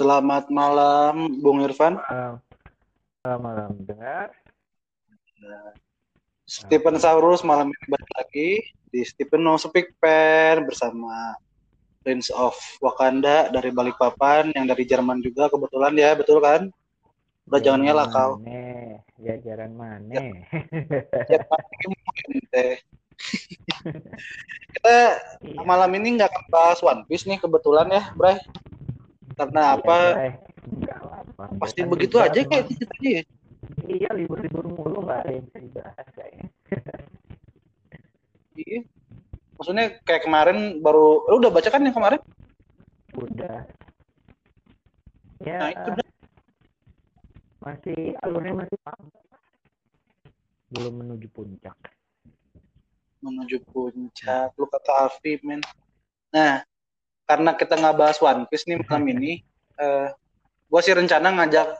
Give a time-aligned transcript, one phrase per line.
[0.00, 2.00] Selamat malam, Bung Irfan.
[2.00, 2.40] Malam,
[3.20, 3.70] malam, malam.
[3.84, 4.32] dengar.
[6.48, 8.50] Stephen Saurus malam ini balik lagi
[8.88, 11.36] di Stephen No Speak Pen bersama
[12.00, 16.72] Prince of Wakanda dari Balikpapan yang dari Jerman juga kebetulan ya, betul kan?
[17.44, 18.40] Udah jangan ngelak kau.
[19.20, 20.16] Jajaran mana?
[20.16, 22.80] Ini mungkin teh.
[24.80, 24.96] Kita
[25.68, 28.40] malam ini nggak akan bahas One Piece nih kebetulan ya, Bray.
[29.40, 29.98] Karena apa?
[30.60, 31.50] Enggak lah, Bang.
[31.56, 33.22] Pasti begitu dibahas aja kayak ceritanya ya.
[33.88, 36.46] Iya, libur-libur mulu nggak ada yang bisa dibahas kayaknya.
[38.52, 38.84] Iya.
[39.56, 42.20] Maksudnya kayak kemarin baru, lu udah baca kan yang kemarin?
[43.16, 43.64] Udah.
[45.40, 46.08] Ya, Nah, itu udah.
[47.58, 49.26] masih alurnya masih panjang.
[50.68, 51.76] Belum menuju puncak.
[53.20, 55.60] menuju puncak lu kata Alfi men
[56.32, 56.64] nah
[57.30, 59.38] karena kita nggak bahas One Piece nih malam ini
[59.78, 60.10] eh
[60.66, 61.78] gue sih rencana ngajak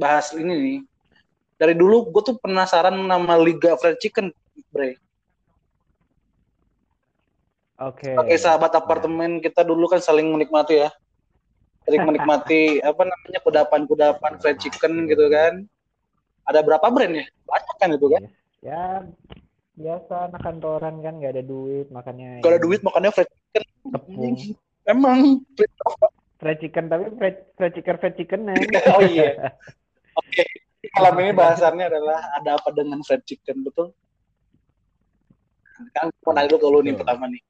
[0.00, 0.78] bahas ini nih.
[1.60, 4.32] Dari dulu gue tuh penasaran nama Liga Fried Chicken
[4.72, 4.96] Bre.
[7.80, 8.12] Oke.
[8.12, 10.92] pakai sahabat apartemen kita dulu kan saling menikmati ya.
[11.88, 15.64] Saling menikmati apa namanya kudapan-kudapan fried chicken gitu kan.
[16.44, 17.24] Ada berapa brand ya?
[17.48, 18.22] Banyak kan itu kan?
[18.60, 18.84] Ya,
[19.80, 23.32] biasa anak kantoran kan nggak ada duit, makanya kalau ada duit makannya fried
[23.88, 24.36] tepung.
[24.84, 25.40] emang
[26.40, 28.40] Fried chicken tapi fried, fried chicken fried chicken
[28.96, 29.52] oh iya
[30.18, 30.44] Oke,
[30.98, 33.94] malam ini bahasannya adalah ada apa dengan fried chicken, betul?
[35.96, 37.40] Kan mau nanya dulu nih pertama nih.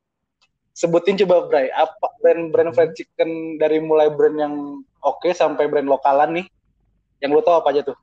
[0.70, 4.54] Sebutin coba Bray, apa brand-brand fried chicken dari mulai brand yang
[5.02, 6.46] oke sampai brand lokalan nih.
[7.20, 7.98] Yang lu tahu apa aja tuh?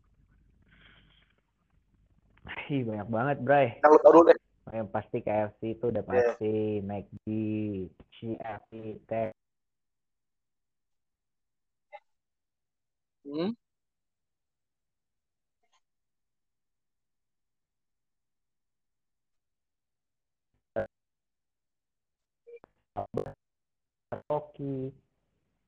[2.67, 3.67] Ih, banyak banget, Bray.
[3.79, 4.39] Yang tahu dulu deh.
[4.67, 7.27] Yang pasti KFC itu udah pasti, McD,
[8.17, 9.31] CFC, Tech.
[13.25, 13.51] Hmm?
[24.27, 24.89] Toki.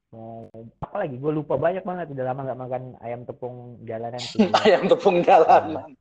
[0.10, 0.50] Mau
[0.82, 1.16] apa lagi?
[1.22, 2.08] Gue lupa banyak banget.
[2.10, 4.42] Udah lama nggak makan ayam tepung jalanan sih.
[4.66, 5.94] Ayam tepung jalanan.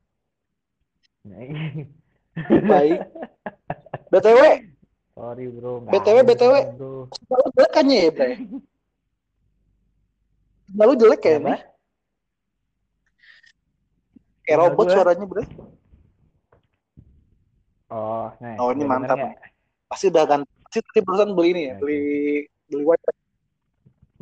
[1.29, 1.45] Nah,
[2.65, 2.99] Baik.
[4.09, 4.41] BTW,
[5.19, 5.83] Sorry bro.
[5.83, 6.53] BTW, BTW.
[6.63, 7.11] sana, bro.
[7.27, 8.33] lalu jelek kan ya, Bray?
[10.79, 11.51] Lalu jelek kayak Kenapa?
[11.51, 11.59] nih.
[14.47, 14.93] Kayak robot gua.
[14.95, 15.47] suaranya, Bray.
[17.91, 18.55] Oh, nah.
[18.63, 19.19] Oh, ini mantap.
[19.91, 20.47] Pasti udah ganti.
[20.63, 21.81] Pasti tadi barusan beli ini ya, Oke.
[21.83, 21.99] beli
[22.71, 23.11] beli wifi.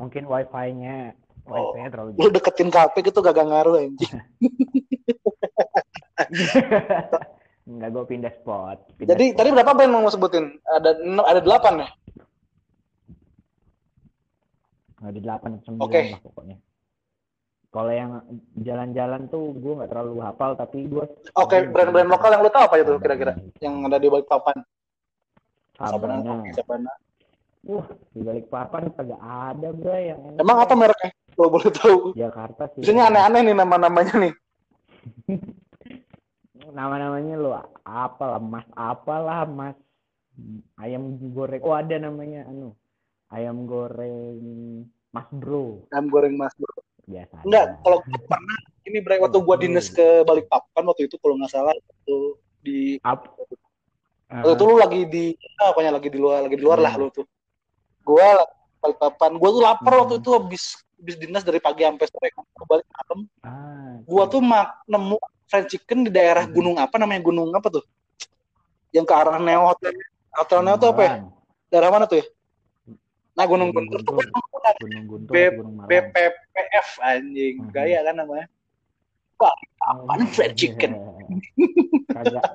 [0.01, 1.13] Mungkin wifi-nya
[1.47, 1.71] Oh.
[1.71, 4.17] wifi-nya terlalu lu deketin HP gitu gak ngaruh anjing.
[7.67, 8.77] Enggak, gue pindah spot.
[8.95, 9.37] Pindah Jadi spot.
[9.43, 10.55] tadi berapa brand mau sebutin?
[10.63, 11.89] Ada ada delapan ya?
[15.11, 16.01] Di 8 9 Oke.
[16.15, 16.57] lah pokoknya.
[17.67, 18.11] Kalau yang
[18.57, 21.03] jalan-jalan tuh gue nggak terlalu hafal tapi gue
[21.35, 23.35] Oke, brand-brand lokal yang lu tahu apa itu kira-kira?
[23.59, 24.57] Yang ada di balik papan?
[25.77, 26.33] Sabana.
[26.55, 26.91] Sabana.
[27.67, 30.39] Wah, di balik papan kagak ada bro yang.
[30.39, 31.11] Emang apa mereknya?
[31.35, 31.97] Kalau boleh tahu.
[32.15, 32.81] Jakarta sih.
[32.81, 34.33] Biasanya aneh-aneh nih nama-namanya nih.
[36.67, 37.51] Nama-namanya lo
[37.81, 39.77] apalah mas apalah mas
[40.75, 41.63] ayam goreng.
[41.63, 42.75] Oh ada namanya anu
[43.31, 46.83] ayam goreng mas bro Ayam goreng Mas Bro.
[47.07, 47.39] biasa.
[47.47, 51.51] Enggak, kalau pernah ini bre waktu gua dinas ke balik papan waktu itu kalau nggak
[51.51, 52.15] salah waktu
[52.59, 53.31] di Ap-
[54.27, 55.25] waktu itu lu lagi di
[55.63, 57.07] ah, pokoknya lagi di luar lagi di luar lah Hmm.
[57.07, 57.25] lu tuh.
[58.03, 58.43] Gua
[58.83, 60.01] balik papan, gua tuh lapar Hmm.
[60.03, 60.63] waktu itu habis
[60.99, 63.19] habis dinas dari pagi sampai sore kan balik malam.
[63.41, 66.53] Ah, gua tuh mak nemu fried chicken di daerah Mhm.
[66.53, 67.21] gunung apa namanya?
[67.23, 67.83] Gunung apa tuh?
[68.91, 69.91] Yang ke arah Neo Hotel.
[70.31, 71.13] Hotel Neo tuh apa ya?
[71.67, 72.25] Daerah mana tuh ya?
[73.37, 74.33] Nah gunung Guntur tuh Guntur.
[74.59, 75.89] kan Gunung Guntur, Gunung Malang.
[75.89, 77.55] BPPF anjing.
[77.63, 77.71] Mhm.
[77.71, 78.45] gaya kan namanya.
[79.37, 80.97] Wah apaan fried chicken?
[82.15, 82.45] Kagak.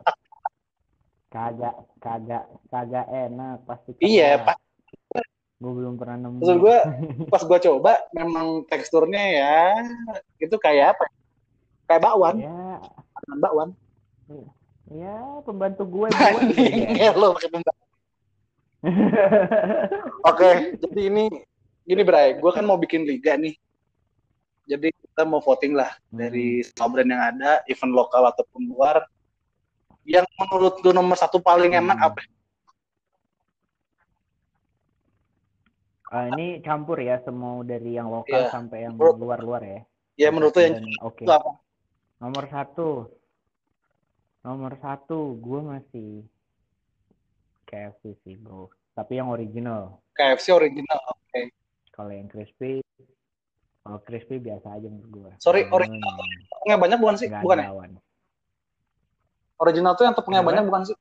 [1.33, 4.61] Kagak kagak kagak enak pasti iya pak
[5.63, 6.43] gue belum pernah nemu.
[6.43, 6.79] Maksud gua
[7.33, 9.59] pas gua coba memang teksturnya ya
[10.37, 11.22] itu kayak apa ya?
[11.87, 12.79] Kayak bakwan ya
[13.15, 13.69] makanan bakwan
[14.93, 17.81] ya pembantu gue gue lo pakai pemba-
[20.31, 20.51] oke
[20.83, 21.25] jadi ini
[21.87, 23.55] gini Bray gua kan mau bikin liga nih
[24.63, 29.03] jadi kita mau voting lah dari semua brand yang ada, event lokal ataupun luar.
[30.07, 32.07] Yang menurut lu nomor satu paling enak Hmm.
[32.07, 32.21] apa?
[36.15, 38.55] Ah, ini campur ya semua dari yang lokal Iya.
[38.55, 39.81] sampai yang luar-luar ya
[40.15, 41.59] Ya menurut lu yang oke apa?
[42.23, 43.11] Nomor satu
[44.47, 46.11] nomor satu gue masih
[47.67, 51.01] KFC sih bro tapi yang original KFC original.
[51.09, 51.51] Oke.
[51.91, 52.85] kalau yang crispy
[53.83, 55.31] Kalau crispy biasa aja menurut gua.
[55.43, 56.15] Sorry, Hmm, original
[56.55, 57.27] Tepungnya banyak bukan sih?
[57.27, 57.67] Bukan ya?
[57.67, 57.91] lawan.
[59.59, 60.97] Original tuh yang tepungnya banyak bukan sih?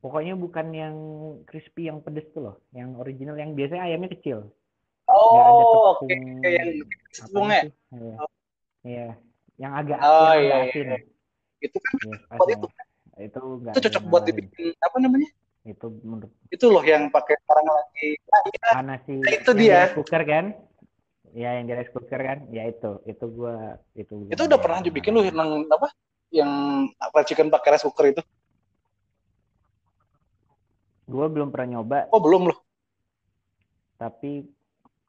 [0.00, 0.96] Pokoknya bukan yang
[1.44, 4.48] crispy yang pedes tuh loh, yang original yang biasanya ayamnya kecil.
[5.14, 6.04] Oh, oke.
[6.04, 6.24] tepung.
[6.42, 6.68] Kayak yang
[7.14, 7.60] tepungnya.
[7.62, 7.72] sih?
[7.94, 8.16] Iya.
[8.84, 9.06] Iya.
[9.62, 10.86] Yang agak Oh, yang iya, iya, asin.
[10.90, 10.98] iya.
[11.62, 12.58] Itu kan Yes, buat asin.
[12.58, 12.68] itu.
[13.14, 15.28] Itu enggak Itu cocok buat dibikin apa namanya?
[15.64, 18.08] Itu menurut Itu loh yang pakai sekarang lagi.
[18.28, 18.68] Nah, iya.
[18.74, 19.80] ah, nasi Itu yang dia.
[19.94, 20.44] cooker kan?
[21.34, 22.38] Ya, yang di rice cooker kan?
[22.50, 25.88] Ya itu, itu gua itu gua Itu udah pernah dibikin lu yang apa?
[26.34, 26.50] Yang
[26.98, 28.22] apa chicken pakai rice cooker itu?
[31.08, 32.58] Gua belum pernah nyoba, Oh, belum loh.
[34.00, 34.44] tapi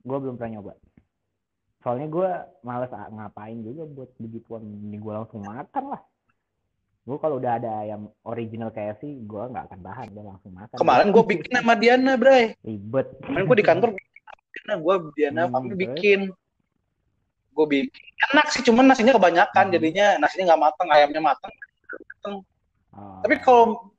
[0.05, 0.73] gua belum pernah nyoba.
[1.81, 2.29] Soalnya gua
[2.61, 6.01] males ngapain juga buat begituan, ini gua langsung makan lah.
[7.01, 10.77] Gua kalau udah ada ayam original KFC, gua nggak akan tahan, gua langsung makan.
[10.77, 12.53] Kemarin gue bikin sama Diana, Bray.
[12.61, 13.07] ribet.
[13.21, 16.19] Kemarin gue di kantor Diana, gue Diana Hmm, bikin.
[17.51, 17.87] Gue bikin.
[18.25, 19.73] Enak sih, cuman nasinya kebanyakan, Hmm.
[19.73, 21.53] jadinya nasinya nggak matang, ayamnya matang.
[22.25, 22.41] Oh,
[23.21, 23.93] Tapi kalau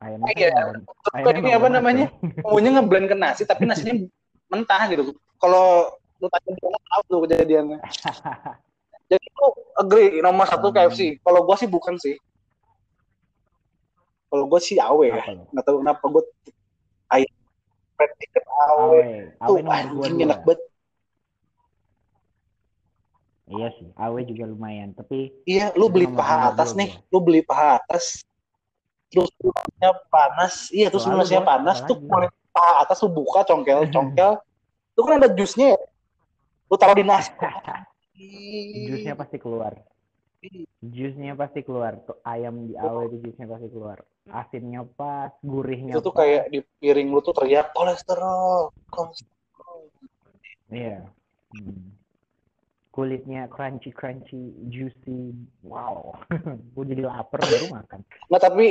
[0.00, 2.06] ayamnya iya, kan nggak- Kayak ayamnya ini apa namanya?
[2.42, 3.94] maunya ngeblend ke nasi, tapi nasinya
[4.50, 5.14] mentah gitu.
[5.38, 5.88] Kalau
[6.20, 7.78] lu tanya Diana tahu tuh kejadiannya.
[9.10, 10.76] Jadi lu agree nomor satu Hmm.
[10.76, 11.00] KFC.
[11.18, 12.14] Kalau gue sih bukan sih.
[14.28, 15.22] Kalau gue sih AW ya.
[15.50, 16.22] Nggak tahu kenapa gue
[17.08, 17.32] ayam
[17.96, 18.78] fried chicken AW.
[18.78, 19.00] Awe,
[19.40, 20.60] Tuh awe nomor dua enak banget.
[23.50, 24.94] Iya sih, awe juga lumayan.
[24.94, 26.94] Tapi Iya, lu beli paha atas nih.
[26.94, 27.10] gua.
[27.10, 28.22] Lu beli paha atas.
[29.10, 30.54] Terus nasinya panas.
[30.70, 31.82] Iya, terus nasinya panas.
[31.82, 34.38] Tuh kulit paha atas lu buka congkel, congkel.
[34.94, 35.80] Itu kan ada jusnya ya.
[36.70, 37.30] Lu taruh di nasi.
[38.90, 39.74] jusnya pasti keluar.
[40.80, 42.00] Jusnya pasti keluar.
[42.04, 43.98] Tuh ayam di awe itu jusnya pasti keluar.
[44.30, 46.22] Asinnya pas, gurihnya Itu tuh pas.
[46.24, 49.78] kayak di piring lu tuh teriak kolesterol, kolesterol.
[50.70, 51.02] Iya.
[51.56, 51.98] Hmm.
[52.90, 55.34] Kulitnya crunchy crunchy, juicy.
[55.66, 56.14] Wow.
[56.74, 58.00] Gue jadi lapar baru makan.
[58.30, 58.66] Nggak, tapi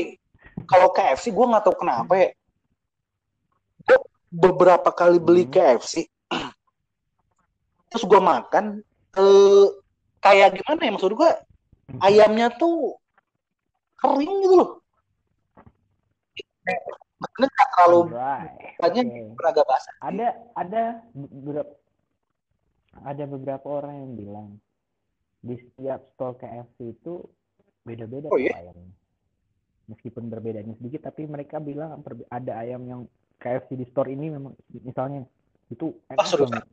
[0.67, 2.29] kalau KFC gue nggak tahu kenapa ya.
[4.29, 5.53] Beberapa kali beli Hmm.
[5.53, 6.05] KFC,
[7.89, 8.85] terus gue makan,
[9.17, 9.67] eh,
[10.21, 11.31] kayak gimana ya maksud gue,
[11.99, 12.93] ayamnya tuh
[13.97, 14.71] kering gitu loh.
[17.19, 17.99] Bener nggak terlalu
[18.79, 19.05] banyak
[19.35, 19.95] beragam basah.
[19.99, 21.73] ada ada beberapa
[23.03, 24.47] ada beberapa orang yang bilang
[25.43, 27.23] di setiap store KFC itu
[27.83, 28.55] beda-beda Oh, iya?
[28.59, 28.93] ayamnya.
[29.89, 31.97] Meskipun berbedanya sedikit, tapi mereka bilang
[32.29, 33.01] ada ayam yang
[33.39, 34.53] KFC di store ini memang
[34.83, 35.23] misalnya
[35.71, 36.51] itu enak serius?
[36.51, 36.67] banget.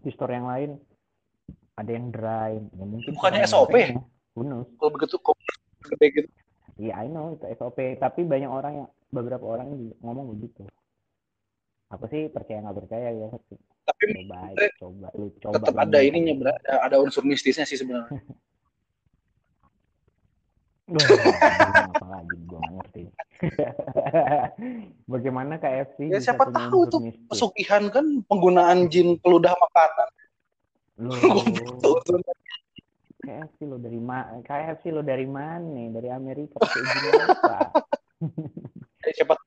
[0.00, 0.70] Di store yang lain
[1.74, 3.74] ada yang dry, ya mungkin Bukannya SOP?
[4.34, 5.36] Kalau begitu kok
[5.84, 6.28] gede gitu.
[6.74, 10.66] Iya, I know itu SOP, tapi banyak orang yang beberapa orang yang ngomong begitu.
[11.92, 13.28] Apa sih percaya nggak percaya ya?
[13.84, 14.40] Tapi Coba
[14.80, 15.54] coba lu coba.
[15.60, 18.16] tetap ada ininya, ada unsur mistisnya sih sebenarnya.
[20.84, 23.02] Apa lagi gue ngerti.
[25.12, 27.24] Bagaimana KFC Ya, siapa tahu tuh mistis?
[27.32, 30.08] Pesugihan kan penggunaan jin peludah makanan.
[33.24, 34.44] KFC lo dari mana?
[34.44, 35.64] KFC lo dari mana?
[35.64, 35.88] nih?
[35.96, 37.72] Dari Amerika izin apa?
[39.08, 39.40] Eh, siapa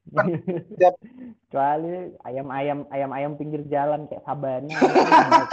[0.74, 0.96] Siap.
[1.46, 4.74] Kecuali ayam-ayam ayam-ayam pinggir jalan kayak sabana.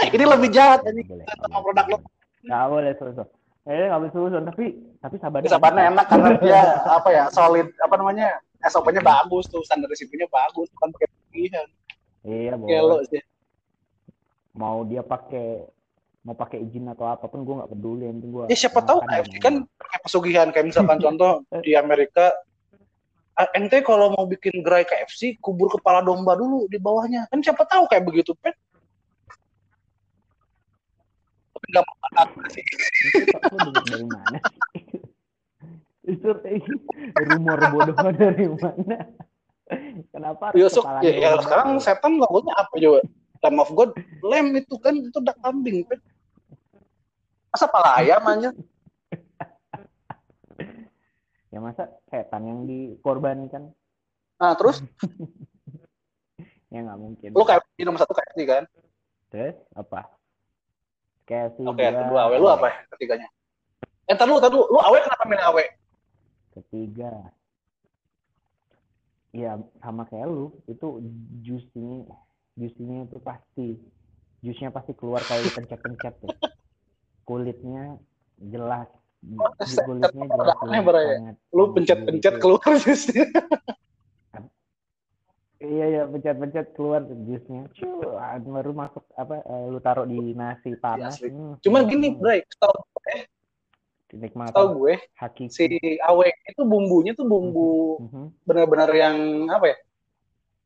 [0.08, 1.04] Ini lebih jahat, ini.
[1.44, 1.98] Sama produk lo.
[2.48, 3.28] Nggak boleh susun.
[3.64, 4.64] Eh nggak boleh susun tapi
[5.00, 5.44] tapi sabana.
[5.44, 8.28] Bisa Sabana enak karena dia apa ya solid apa namanya
[8.60, 11.68] SOP-nya bagus tuh standar risikonya bagus bukan pakai pesugihan.
[12.24, 13.08] Iya boleh.
[13.08, 13.22] sih.
[14.52, 15.64] Mau dia pakai
[16.24, 18.44] mau pakai izin atau apa pun gue nggak peduli yang gue.
[18.52, 22.32] Ya siapa tahu KFC kan pakai pesugihan kayak misalkan contoh di Amerika
[23.36, 27.68] ah, ente kalau mau bikin gerai KFC kubur kepala domba dulu di bawahnya kan siapa
[27.68, 28.56] tahu kayak begitu pet
[31.64, 32.64] tapi nggak mau makan sih
[33.08, 34.38] Itu lu dengar dari mana?
[36.04, 36.28] Itu
[37.16, 38.96] rumor bodoh dari mana?
[40.12, 43.00] Kenapa Yusuf ya, ya sekarang setan lagunya apa coba
[43.40, 43.90] Lamb of God
[44.20, 46.00] lem itu kan itu udah kambing pet
[47.48, 48.52] masa pala ayam aja
[51.48, 53.72] Ya masa setan yang dikorbankan?
[54.36, 54.84] nah terus
[56.74, 57.30] Ya nggak mungkin.
[57.30, 58.64] lu kayak di nomor satu KFC kan
[59.30, 60.10] Terus apa?
[61.24, 63.28] Oke dua, kedua awe lu apa ya ketiganya
[64.04, 65.64] eh ntar lu ntar lu lu awe kenapa milih awe
[66.54, 67.10] Ketiga.
[69.34, 71.02] Ya sama kayak lu, itu
[71.42, 72.06] juice-nya
[72.54, 73.74] juice-nya itu pasti
[74.38, 76.30] jusnya pasti keluar kalau dipencet-pencet tuh.
[77.26, 77.98] Kulitnya
[78.38, 78.86] jelas.
[79.82, 81.16] Kulitnya jelas, jelas ya.
[81.18, 81.36] banget.
[81.50, 83.26] lu pencet pencet Itu- keluar jusnya
[85.64, 87.64] Iya ya pencet-pencet keluar jusnya.
[87.72, 87.88] Cu,
[88.20, 91.16] ah, baru masuk apa eh, lu taruh di nasi panas.
[91.16, 91.32] asli.
[91.32, 92.76] Hmm, Cuman gini, hmm, Bray, setahu
[94.04, 95.50] Kenikmatan setahu gue hakiki.
[95.50, 95.64] si
[96.04, 98.24] awe itu bumbunya tuh bumbu Mhm.
[98.44, 99.16] benar-benar yang
[99.48, 99.76] apa ya?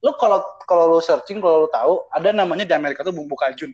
[0.02, 3.70] Lu kalau kalau lu searching kalau lu tahu ada namanya di Amerika tuh bumbu kajun.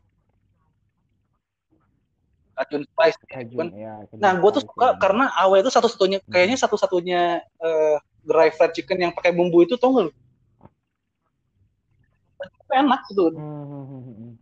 [2.55, 3.19] Kajun spice.
[3.27, 3.69] Kajun, Kan?
[3.75, 6.31] ya, kajun Nah, gue tuh suka karena awe itu satu-satunya Hmm.
[6.31, 10.13] kayaknya satu-satunya eh, dry fried chicken yang pakai bumbu itu tau gak lu?
[12.75, 13.25] Enak gitu.
[13.35, 14.33] Hmm, hmm, hmm, hmm.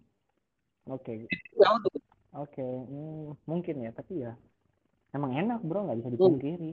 [0.91, 1.13] Oke,
[1.55, 2.03] tuh.
[2.35, 4.35] oke, Hmm, mungkin ya, tapi ya
[5.15, 6.17] emang enak bro, nggak bisa Hmm.
[6.19, 6.73] dipungkiri.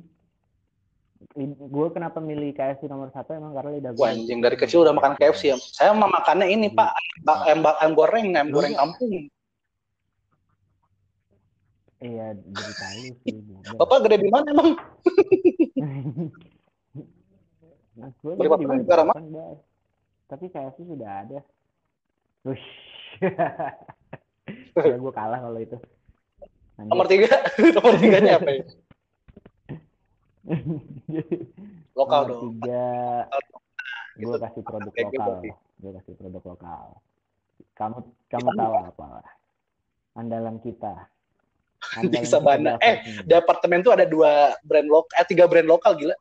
[1.59, 4.07] Gue kenapa milih KFC nomor satu emang karena lidah gue.
[4.07, 5.57] Anjing dari kecil udah makan KFC ya.
[5.59, 6.95] Saya mah makannya ini Pak,
[7.43, 9.27] ayam, ayam goreng, ayam goreng kampung.
[12.00, 13.36] Iya, berita lu sih.
[13.79, 14.69] Bapak gede di mana emang?
[18.00, 19.19] Nah, gue di Balikpapan.
[20.29, 21.39] Tapi KFC sudah ada.
[22.45, 22.67] Wush.
[24.77, 25.75] ya gue kalah kalau itu.
[26.77, 26.89] Lanjut.
[26.93, 27.27] Nomor tiga,
[27.75, 28.63] nomor tiganya apa ya?
[31.98, 32.41] Lokal Nomor dong.
[32.55, 32.86] tiga,
[34.15, 34.36] gue Gitu.
[34.39, 35.33] kasih produk Kayak lokal.
[35.79, 36.86] Gue kasih produk lokal.
[37.75, 37.98] Kamu
[38.29, 39.07] kamu tahu apa?
[40.15, 41.07] Andalan kita.
[42.03, 42.74] Di Andalan Sabana.
[42.79, 42.95] kita Eh.
[43.24, 46.15] Di apartemen tuh ada dua brand lokal, eh tiga brand lokal gila.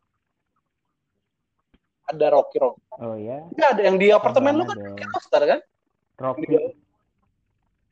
[2.09, 2.77] Ada Rocky Rock.
[2.99, 4.97] Oh ya, Enggak ada yang di apartemen lu kan dong.
[5.12, 5.61] Rockstar kan?
[6.19, 6.57] Rocky.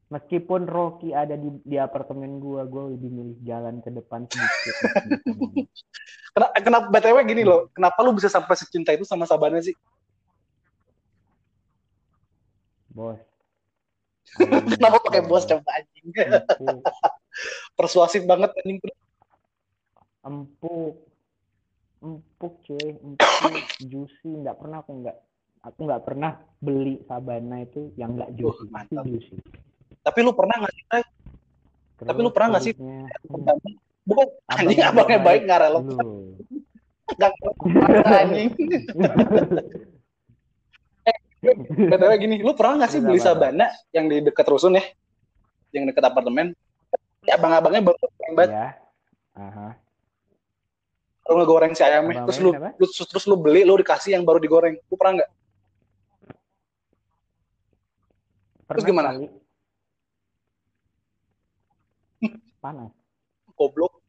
[0.06, 4.74] Meskipun Rocky ada di, di apartemen gua, gua lebih milih jalan ke depan sedikit.
[6.36, 9.72] Kenapa, kenapa BTW gini loh, kenapa lu bisa sampai secinta itu sama Sabana sih?
[12.96, 13.20] bos.
[14.80, 16.08] Kenapa pakai bos coba anjing?
[17.78, 18.80] Persuasif banget anjing.
[20.26, 21.05] empuk,
[22.06, 24.30] empuk cuy, empuk, juicy.
[24.30, 25.16] Nggak pernah aku nggak,
[25.66, 26.30] aku nggak pernah
[26.62, 29.34] beli Sabana itu yang nggak juicy, Uh, pasti juicy.
[30.06, 30.84] Tapi lu pernah nggak sih?
[30.86, 31.02] Tay?
[32.06, 32.74] Tapi lu Terus pernah nggak sih?
[34.06, 36.06] Bukan anjing Abangnya baik nggak relevan.
[37.18, 37.30] Nggak
[38.06, 38.48] anjing.
[41.86, 44.84] BTW gini, lu pernah nggak sih Terus beli Sabana yang di dekat rusun ya?
[45.74, 46.54] Yang dekat apartemen?
[47.26, 48.66] Ya, abang-abangnya baru banget, ya,
[49.34, 49.74] aha.
[51.26, 52.22] Baru ngegoreng si ayamnya.
[52.30, 54.78] Terus lu, lu terus lu beli, lu dikasih yang baru digoreng.
[54.86, 55.30] Lu pernah nggak?
[58.66, 59.08] Pernah gimana?
[59.10, 59.28] kali.
[62.64, 62.90] Panas.
[63.58, 63.92] Goblok.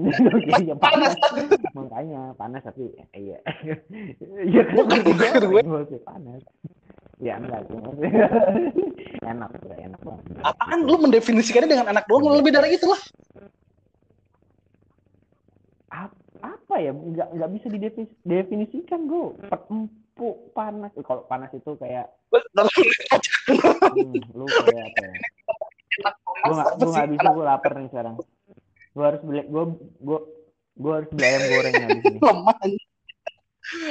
[0.00, 1.12] Iya panas.
[1.76, 3.36] Makanya panas tapi iya.
[4.48, 5.62] Iya kan Bukan, bukan, goreng, gue.
[5.68, 6.40] gua sih panas.
[7.20, 7.68] Ya enggak
[9.28, 10.24] enak, enak banget.
[10.40, 12.32] Apaan lu mendefinisikannya dengan anak doang?
[12.32, 12.96] Lebih dari itu lah.
[15.90, 16.94] Ap- apa ya?
[16.94, 19.34] Enggak enggak bisa didefinisikan, Bro.
[19.70, 20.94] Empuk, panas.
[20.94, 22.06] Eh, Kalau panas itu kayak
[23.90, 25.16] hmm, lu kayak apa ya?
[26.46, 28.14] Gua nggak gua nggak bisa, gua lapar nih sekarang.
[28.94, 29.64] Gua harus beli gua
[29.98, 30.18] gua
[30.78, 32.18] gua harus beli ayam goreng habis ini.
[32.30, 32.56] lemah.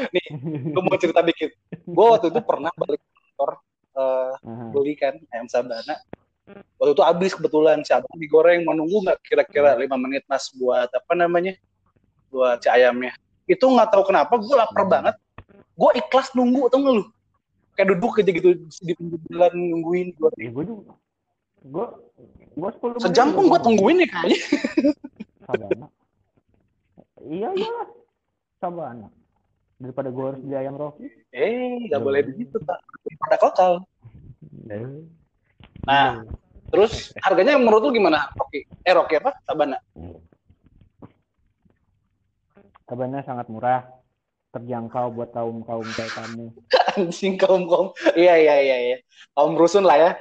[0.10, 0.26] Nih,
[0.76, 1.56] gue mau cerita dikit.
[1.88, 3.52] Gue waktu itu pernah balik kantor
[3.96, 4.66] Aha.
[4.76, 5.96] beli kan ayam sabana.
[6.80, 10.90] Waktu itu habis kebetulan si abang digoreng mau nunggu nggak kira-kira lima menit mas buat
[10.90, 11.54] apa namanya
[12.30, 13.14] buat si ayamnya.
[13.46, 14.92] Itu nggak tahu kenapa gue lapar Hmm.
[14.92, 15.16] banget.
[15.74, 17.04] Gue ikhlas nunggu nggak lu?
[17.74, 18.50] Kayak duduk aja gitu
[18.84, 20.08] di pinggir jalan nungguin.
[20.20, 20.94] Gua, Ya gue juga.
[21.60, 21.86] Gue
[22.60, 24.40] gue sepuluh sejam pun gue tungguin ya kayaknya.
[25.48, 25.88] Sabana.
[27.24, 27.88] Iya iyalah.
[28.60, 29.08] Sabana.
[29.80, 31.08] Daripada gue harus beli ayam Rocky.
[31.32, 32.80] Eh, nggak boleh begitu pak.
[33.20, 33.72] Pada lokal.
[34.68, 35.04] Nah,
[35.88, 36.12] Nah,
[36.68, 38.28] terus harganya menurut lu gimana?
[38.36, 38.68] Rocky?
[38.84, 39.32] Eh Rocky apa?
[39.48, 39.80] Sabana.
[42.90, 43.86] Sabana sangat murah.
[44.50, 46.50] Terjangkau buat kaum kaum kayak kamu.
[46.98, 47.88] Anjing kaum kaum.
[48.18, 48.98] Iya iya iya iya.
[49.38, 50.12] Kaum rusun lah ya.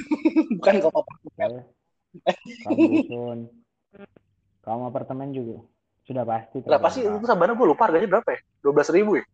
[0.60, 1.12] Bukan kaum apa.
[1.40, 1.48] Ya.
[2.68, 3.38] Kaum dusun.
[4.60, 5.64] Kaum apartemen juga.
[6.04, 6.60] Sudah pasti.
[6.60, 7.24] Sih terjangkau.
[7.24, 8.40] itu Sabana gue lupa harganya berapa ya?
[8.60, 9.24] Dua belas ribu ya?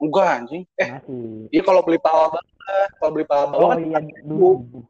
[0.00, 0.64] Enggak anjing.
[0.80, 1.52] Eh, Masih.
[1.52, 2.40] iya kalau beli bawah,
[2.96, 4.80] kalau beli bawah Oh kan iya dulu.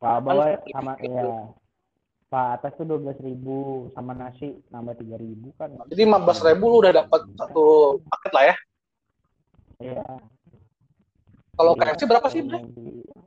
[0.00, 1.52] Pak bawah sama ya.
[2.34, 5.70] Pak atas tuh dua belas ribu sama nasi nambah tiga ribu kan.
[5.86, 7.64] jadi lima belas ribu lu udah dapat satu
[8.10, 8.56] paket lah ya.
[9.78, 10.06] Iya.
[11.54, 12.42] Kalau KFC berapa sih?
[12.42, 12.58] Bre?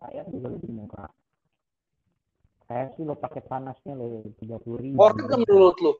[0.04, 1.08] Saya juga lebih murah.
[2.68, 5.00] Saya sih lo paket panasnya lo tiga puluh ribu.
[5.00, 5.96] Worth it menurut lu?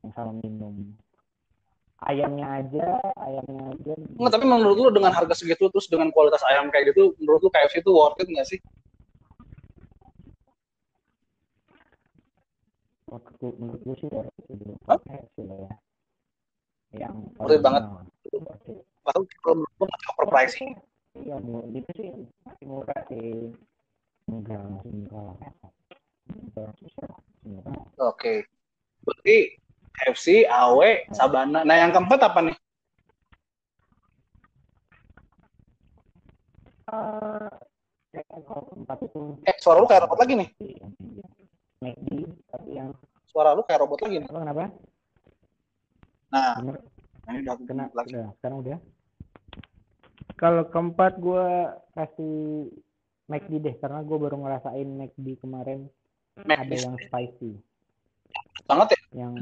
[0.00, 0.96] Yang sama minum.
[2.00, 3.92] Ayamnya aja, ayamnya aja.
[3.92, 7.52] Nggak, tapi menurut lu dengan harga segitu terus dengan kualitas ayam kayak gitu, menurut lu
[7.52, 8.60] KFC itu worth it nggak sih?
[13.16, 14.76] Waktu menurut gue sih worth it dulu.
[14.84, 15.72] Lah ya.
[17.00, 17.16] yang
[17.48, 17.82] it banget.
[19.08, 20.70] Bahkan kalau menurut gue masih overpricing.
[21.16, 22.08] Iya, mu- gitu sih
[22.44, 23.56] masih murah sih.
[24.28, 25.32] Enggak, masih murah.
[28.04, 28.44] Oke.
[29.00, 29.36] Berarti
[29.96, 31.64] KFC, AW, Sabana.
[31.64, 32.56] Nah, yang keempat apa nih?
[38.12, 40.48] Itu Eh, suara lu kayak robot lagi nih.
[43.36, 44.64] Suara lu kayak robot lagi apa kenapa?
[46.32, 46.80] Nah, Bener,
[47.28, 48.08] ini udah kena lagi.
[48.16, 48.78] udah, sekarang udah.
[50.40, 51.44] Kalau keempat gue
[51.92, 52.72] kasih
[53.28, 55.84] McD deh, karena gue baru ngerasain McD kemarin
[56.48, 57.60] ada McD yang spicy,
[58.64, 59.00] banget ya.
[59.28, 59.34] yang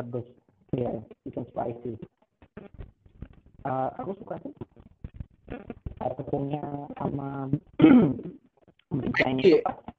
[0.00, 0.24] pedas,
[0.72, 1.92] ya, chicken spicy.
[3.68, 4.52] Eh, aku suka sih.
[6.00, 7.52] Tepungnya sama
[8.88, 9.68] bericanya itu Iya.
[9.68, 9.91] pas.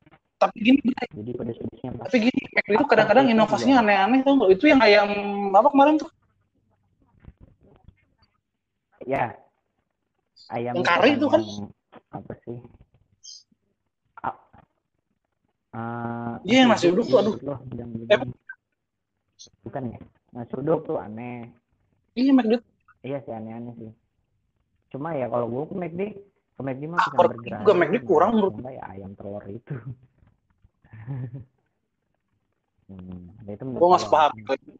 [0.44, 1.56] Tapi gini, Jadi pas.
[2.04, 4.52] tapi gini, McD itu kadang-kadang inovasinya aneh-aneh tau nggak?
[4.52, 5.10] Itu yang ayam
[5.56, 6.10] apa kemarin tuh?
[9.04, 9.36] Ya.
[10.52, 11.42] Ayam Yang kari itu kan?
[12.12, 12.58] apa sih?
[15.74, 17.34] Ah, Iya, yang nasi uduk tuh, aduh.
[17.42, 18.20] Loh, yang Eh.
[19.66, 20.00] Bukan ya?
[20.30, 21.50] Nasi uduk tuh aneh.
[22.14, 22.54] Iya, McD.
[23.02, 23.92] Iya sih aneh-aneh sih.
[24.94, 26.02] Cuma ya kalau gue ke McD,
[26.54, 27.60] ke McD mah Ah, bisa kalau bergerak.
[27.66, 29.74] juga McD kurang menurut- ya ayam telur itu.
[32.90, 34.32] hmm, itu Gue nggak sepaham.
[34.34, 34.72] Beda.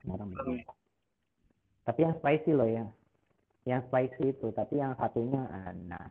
[1.84, 2.86] Tapi yang spicy loh ya.
[3.64, 6.06] Yang spicy itu, tapi yang satunya ah, nah,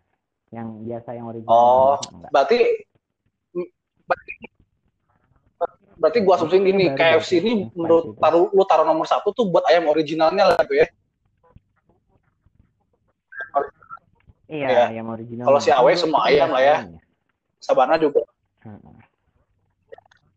[0.52, 2.31] yang biasa yang original Oh, enggak.
[2.33, 2.59] Berarti
[4.02, 4.33] berarti,
[6.00, 9.64] berarti gua asumsiin gini, Baru KFC ini menurut taruh lu taruh nomor satu tuh buat
[9.69, 10.87] ayam originalnya lah gitu ya.
[14.52, 14.85] Iya, Iya.
[14.97, 15.45] ayam original.
[15.49, 16.76] Kalau si Awe semua ayam lah ya.
[17.57, 18.21] Sabana juga.
[18.64, 19.01] Heeh.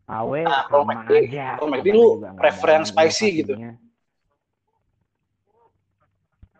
[0.06, 1.58] Awe Nah, kalau McD- aja.
[1.58, 3.52] kalau McD lu juga nggak prefer ada yang spicy gitu.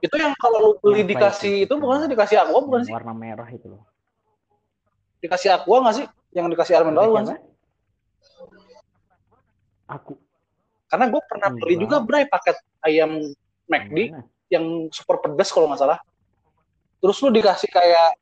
[0.02, 1.74] Itu yang kalau lu beli Yang dikasih itu gitu.
[1.78, 2.92] bukan sih dikasih aqua bukan sih?
[2.92, 3.82] warna merah itu loh.
[5.22, 6.06] Dikasih aqua nggak sih?
[6.34, 7.38] Yang dikasih almond Dikasih bukan sih?
[9.86, 10.12] Aku
[10.86, 13.18] Karena gue pernah beli juga bray paket ayam
[13.66, 13.98] McD
[14.50, 15.98] yang super pedas kalau nggak salah.
[17.02, 18.14] Terus lu dikasih kayak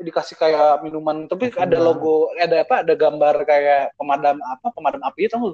[0.00, 5.02] dikasih kayak minuman tapi Kasih ada logo ada apa ada gambar kayak pemadam apa pemadam
[5.04, 5.52] api itu lu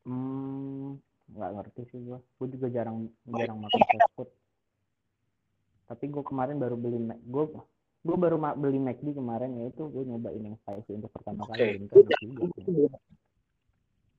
[0.00, 0.96] Hmm,
[1.28, 2.18] nggak ngerti sih gua.
[2.40, 4.28] Gua juga jarang jarang makan fast food.
[5.86, 7.44] Tapi gua kemarin baru beli Mac- gua
[8.00, 11.52] gua baru ma- beli McD kemarin yaitu gua nyobain yang spicy untuk pertama Oke.
[11.52, 11.84] kali.
[11.84, 12.98] Ini enak juga.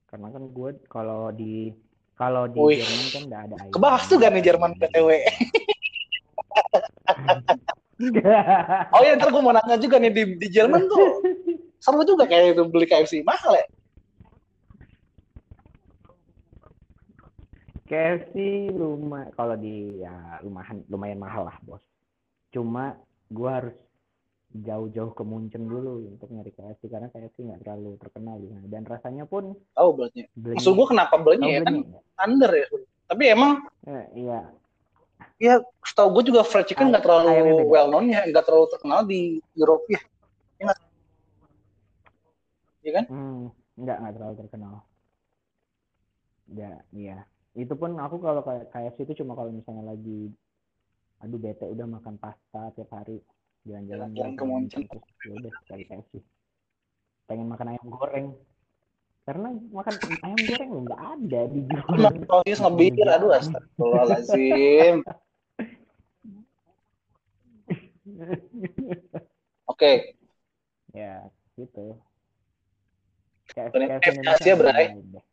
[0.06, 1.74] Karena kan gua kalau di
[2.14, 2.78] kalau di Wih.
[2.78, 3.74] Jerman kan nggak ada ayam.
[3.74, 5.10] kebahas tuh gak nih Jerman PTW
[8.98, 11.22] oh ya ntar gue mau nanya juga nih di, di Jerman tuh
[11.82, 13.66] seru juga kayak itu beli KFC mahal ya?
[17.90, 18.36] KFC
[18.72, 21.84] lumah kalau di ya lumayan lumayan mahal lah bos.
[22.54, 22.96] Cuma
[23.28, 23.76] gua harus
[24.52, 28.64] jauh-jauh ke Munchen dulu untuk nyari KFC karena KFC nggak terlalu terkenal di sana.
[28.70, 30.56] Dan rasanya pun tahu belinya beli.
[30.56, 31.60] Maksud gue kenapa belinya ya?
[31.68, 32.00] Kan belinya.
[32.22, 32.68] under ya
[33.12, 33.60] tapi emang
[33.92, 34.40] Eh, iya
[35.42, 39.42] ya setahu gue juga fried chicken nggak terlalu well known ya nggak terlalu terkenal di
[39.58, 40.02] Eropa ya
[40.62, 40.74] Iya?
[42.82, 43.42] Iya kan hmm,
[43.82, 44.76] nggak nggak terlalu terkenal.
[46.52, 47.18] Ya iya
[47.52, 50.32] itu pun aku kalau kayak KFC itu cuma kalau misalnya lagi
[51.20, 53.20] aduh bete udah makan pasta tiap hari
[53.68, 54.82] jalan-jalan Jalan-jalan ke Munchen.
[54.88, 56.14] terus ya udah cari KFC
[57.30, 58.28] pengen makan ayam goreng
[59.22, 64.96] karena makan ayam goreng nggak ada di Emang sosis ngebir aduh astagfirullahaladzim.
[69.70, 70.18] Oke.
[70.92, 72.02] Ya gitu.
[73.52, 74.54] KFC, KFC Asia.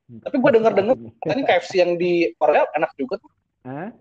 [0.09, 1.43] Tapi gua denger-denger, Ini.
[1.47, 3.31] KFC yang di Korea enak juga tuh.
[3.65, 3.93] Hah?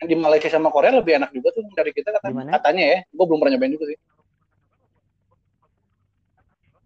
[0.00, 2.98] yang di Malaysia sama Korea lebih enak juga tuh dari kita katanya, katanya ya.
[3.12, 3.98] Gue belum pernah nyobain juga sih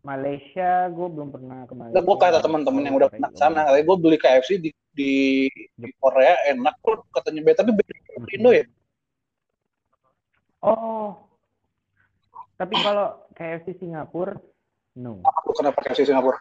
[0.05, 1.97] Malaysia gue belum pernah ke Malaysia.
[1.97, 5.15] Nah, gue kata teman-teman yang udah pernah ke sana katanya gue beli KFC di, di
[5.81, 7.41] di Korea enak kok katanya.
[7.41, 8.65] Beda tapi beda di Indo ya?
[10.61, 11.17] Oh.
[12.61, 14.37] Tapi kalau KFC Singapura
[15.01, 15.25] no.
[15.25, 16.37] Aku kenapa KFC Singapura?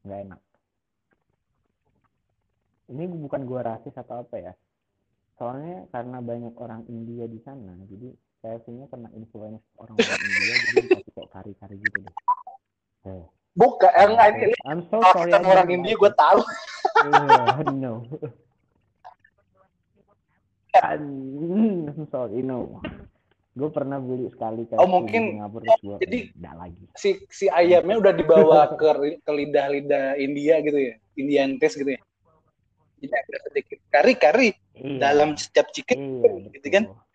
[0.00, 0.40] Nggak enak.
[2.96, 4.52] Ini bukan gua rasis atau apa ya.
[5.36, 8.08] Soalnya karena banyak orang India di sana jadi
[8.40, 12.14] KFC-nya kena influence orang-orang India jadi dikasih kayak kari-kari gitu deh.
[13.00, 13.24] Eh.
[13.56, 16.40] bukan eh, enggak ini, ini I'm so sorry orang India gue tahu.
[17.04, 17.92] Yeah, no.
[20.80, 22.80] I'm sorry no.
[23.52, 26.84] Gue pernah beli sekali ke Oh, mungkin- di Singapura terus gue jadi- enggak lagi.
[26.96, 28.88] si si ayamnya udah dibawa ke
[29.20, 32.00] ke lidah-lidah India gitu ya Indian taste gitu ya.
[33.00, 34.48] Jadi ada sedikit kari kari
[34.80, 34.96] iya.
[34.96, 36.84] dalam setiap chicken iya, gitu kan.
[36.88, 37.08] betul.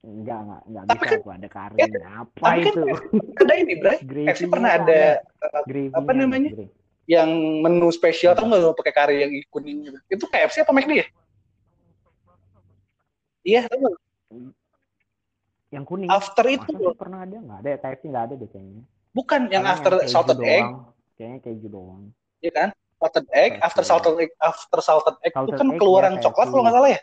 [0.00, 1.86] Enggak enggak enggak Tapi bisa kan- aku ada kari ya,
[2.16, 2.82] apa tapi kan itu?
[3.36, 3.98] ada ini bray.
[4.10, 5.62] Gravy-nya KFC pernah ada uh,
[5.94, 6.50] apa namanya?
[6.52, 6.66] Bre.
[7.04, 9.98] yang menu spesial tau nggak lo pakai kari yang kuning gitu?
[10.08, 11.06] Itu KFC apa McD ya?
[13.42, 13.78] Iya tau
[15.70, 16.08] yang kuning.
[16.08, 16.94] After Masa itu loh.
[16.94, 17.36] pernah ada?
[17.36, 18.82] Nggak ada KFC nggak ada deh kayaknya.
[19.10, 20.62] Bukan yang Paling after keju salted egg.
[20.62, 20.74] doang.
[21.14, 22.02] kayaknya keju doang.
[22.38, 22.68] Ya kan?
[22.96, 23.64] Salted egg KFC.
[23.64, 26.74] after salted egg after salted egg itu Salted kan egg, keluaran ya, coklat kalau nggak
[26.74, 27.00] salah ya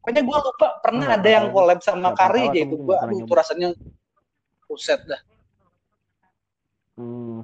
[0.00, 1.54] pokoknya gue lupa pernah Nggak ada yang tahu.
[1.54, 3.68] collab sama kari tahu aja itu gue aduh itu rasanya
[4.64, 5.20] buset dah
[6.96, 7.38] hmm.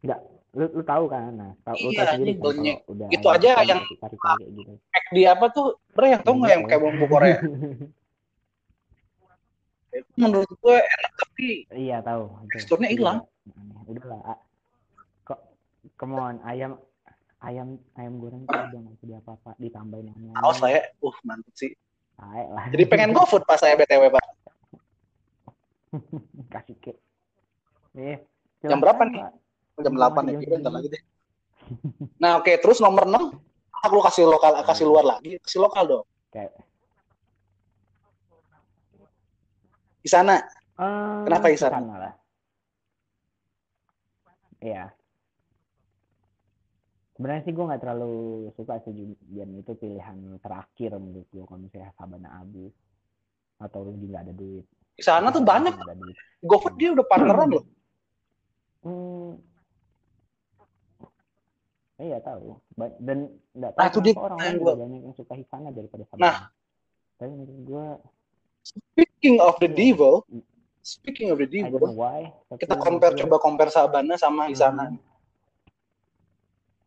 [0.00, 2.54] nggak lu lu tahu kan nah tahu lu Iya, tahu sendiri kan
[2.90, 4.72] udah Itu aja yang- kari kari kayak gitu
[5.10, 7.38] di apa tuh bre yang tau nggak yang kayak bumbu Korea
[9.90, 12.30] itu menurut gue enak tapi iya tahu.
[12.54, 13.18] Teksturnya hilang.
[13.50, 13.82] aneh.
[13.90, 14.38] udahlah ah.
[15.26, 15.40] kok
[15.98, 16.78] come on ayam
[17.40, 20.82] ayam ayam goreng tuh udah nggak jadi apa-apa ditambahin sama haus lah ya.
[21.00, 21.72] Uh mantep sih.
[22.16, 22.64] Tae lah.
[22.68, 24.24] Jadi pengen go food pas saya btw pak.
[26.54, 26.92] Kasih ke
[27.98, 28.22] eh
[28.60, 29.24] Jam berapa nih?
[29.80, 30.76] Jam 8 ya bentar segini.
[30.76, 31.02] lagi deh.
[32.20, 33.32] Nah oke terus nomor 6
[33.80, 35.40] aku kasih lokal kasih luar lagi.
[35.40, 36.04] Kasih lokal dong.
[36.30, 36.62] Kayak,
[40.00, 40.38] di sana
[40.78, 42.14] eh, Kenapa di sana lah.
[44.60, 44.92] Iya.
[47.20, 48.16] Sebenarnya sih gue nggak terlalu
[48.56, 52.72] suka sih itu pilihan terakhir menurut gue kalau misalnya Sabana habis
[53.60, 54.64] atau Rugi nggak ada duit.
[54.96, 55.68] di sana tuh banyak.
[56.40, 57.64] GoFood dia udah partneran loh
[58.80, 59.36] Hmm.
[62.00, 62.56] Iya tahu.
[62.72, 65.32] Ba- Dan nggak Nah, tahu itu dia orang yang lain gua- juga banyak yang suka
[65.36, 66.24] Hisana daripada Sabana.
[66.24, 66.36] Nah.
[67.20, 67.86] Tapi menurut gue,
[68.64, 69.76] speaking of the Iya.
[69.76, 70.24] devil
[70.80, 72.32] speaking of the devil why.
[72.56, 75.09] kita compare coba compare Sabana sama Hisana Mhm.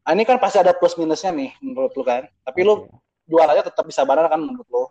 [0.04, 2.92] Nah, ini kan pasti ada plus minusnya nih menurut lu kan tapi lu Oke.
[3.24, 4.84] jualannya tetap di Sabana kan menurut lu.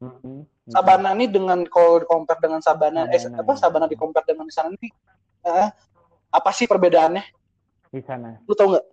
[0.00, 0.44] Mhm.
[0.70, 3.60] Sabana ini dengan kalau di compare dengan Sabana, eh Sabana, apa iya.
[3.64, 4.92] Sabana di compare dengan di sana nih
[5.48, 5.68] eh,
[6.30, 7.24] apa sih perbedaannya?
[7.90, 8.38] di sana.
[8.46, 8.86] Lu tau nggak?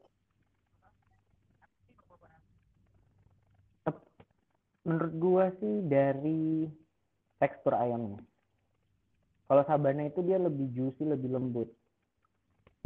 [4.88, 6.66] Menurut gua sih dari
[7.38, 8.24] tekstur ayamnya.
[9.46, 11.70] Kalau Sabana itu dia lebih juicy, lebih lembut.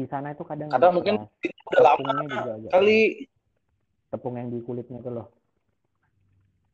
[0.02, 1.30] Di sana itu kadang agak mungkin keras.
[1.70, 4.10] Udah lama tepungnya juga agak kali keras.
[4.10, 5.28] tepung yang di kulitnya itu loh.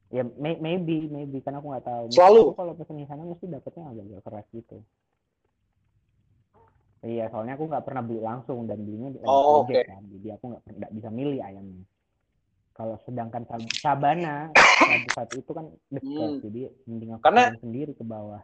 [0.07, 2.05] Ya may- maybe maybe kan aku nggak tahu.
[2.15, 2.43] Selalu.
[2.47, 4.79] Aku kalau pesen di sana mesti dapetnya agak-agak keras gitu.
[7.03, 10.43] Iya, soalnya aku nggak pernah beli langsung dan belinya di Oh, project kan, jadi aku
[10.49, 11.85] nggak nggak bisa milih ayamnya.
[12.73, 14.49] Kalau sedangkan Sab- Sabana
[15.13, 16.41] saat itu kan dekat, Hmm.
[16.41, 18.41] jadi mending aku Karena- sendiri ke bawah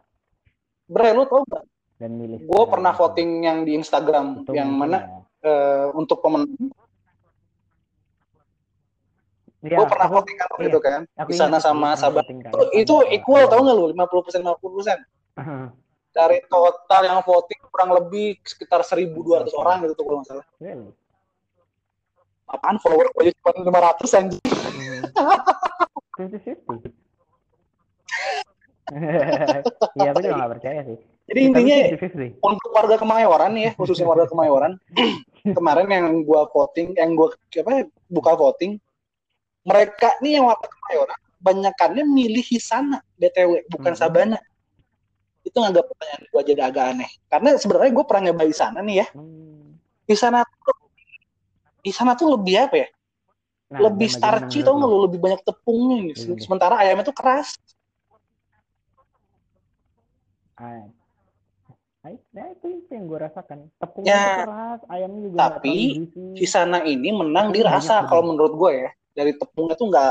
[0.84, 1.64] Bre, lu tau nggak?
[2.04, 2.44] Dan milih.
[2.44, 5.48] Gue pernah voting yang di Instagram Itu yang mana ya.
[5.48, 6.52] eh, untuk pemenang.
[9.64, 10.68] Iya, gue pernah aku- voting kan iya.
[10.68, 11.00] itu kan.
[11.24, 12.52] Di sana sama voting kan.
[12.76, 13.48] Itu, Sama- equal iya.
[13.48, 13.84] tau nggak lu?
[13.96, 15.00] 50% 50%
[16.12, 19.56] dari total yang voting kurang lebih sekitar 1.200 Oke.
[19.56, 20.46] orang gitu tuh kalau nggak salah.
[20.60, 20.92] Really?
[22.44, 24.44] Apaan follower gue cuma 500 anjing.
[26.14, 26.90] Fifty fifty.
[29.96, 30.98] Iya, aku juga nggak percaya sih.
[31.24, 32.26] Jadi intinya fifty fifty.
[32.44, 34.76] untuk warga Kemayoran nih ya, khususnya warga Kemayoran,
[35.56, 38.76] kemarin yang gua voting, yang gua apa buka voting,
[39.64, 44.00] mereka nih yang warga Kemayoran, banyakannya milih Hisana BTW, bukan Mhm.
[44.00, 44.38] Sabana.
[45.44, 47.10] Itu nggak pertanyaan gua jadi agak aneh.
[47.28, 49.06] Karena sebenarnya gue pernah nyoba Hisana nih ya.
[49.12, 49.76] Hmm.
[50.08, 50.76] Hisana tuh
[51.84, 52.88] Hisana tuh lebih apa ya?
[53.72, 54.98] Nah, lebih starchy tau nggak lu?
[55.08, 55.96] Lebih banyak tepungnya.
[56.00, 56.40] Iya, iya.
[56.40, 57.56] Sementara ayamnya tuh keras.
[60.56, 60.88] Ah,
[62.04, 63.58] ah, ya itu, itu yang gue rasakan.
[63.80, 66.20] Tepungnya Ya, keras, ayamnya juga tapi juicy.
[66.38, 68.10] Hisana ini menang di Tepungnya banyak rasa bener.
[68.10, 68.90] kalau menurut gue ya.
[69.14, 70.10] Dari tepungnya tuh nggak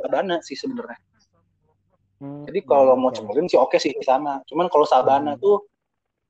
[0.00, 0.98] Sabana sih sebenarnya.
[2.20, 4.40] Hmm, Jadi kalau hmm, mau cobain sih oke sih di sana.
[4.48, 5.42] Cuman kalau Sabana Hmm.
[5.44, 5.56] tuh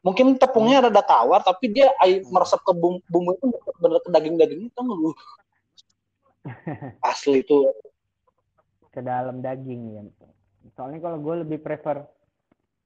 [0.06, 3.46] mungkin tepungnya rada tawar tapi dia air meresap ke bumbu, bumbu itu
[3.82, 5.10] bener ke daging-dagingnya tuh lu.
[7.10, 7.58] Asli itu.
[8.90, 10.02] ke dalam daging ya.
[10.74, 12.02] Soalnya kalau gue lebih prefer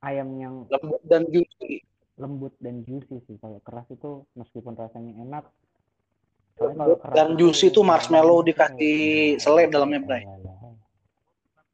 [0.04, 1.80] ayam yang lembut dan juicy.
[2.14, 3.36] lembut dan juicy sih.
[3.42, 5.44] Kalau keras itu meskipun rasanya enak.
[6.54, 10.22] kalau keras Dan juicy itu marshmallow dikasih selai dalamnya, Bray.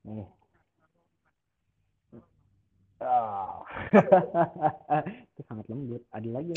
[0.08, 0.28] Nih.
[3.00, 3.64] Oh.
[5.36, 6.00] itu sangat lembut.
[6.08, 6.52] Ada lagi.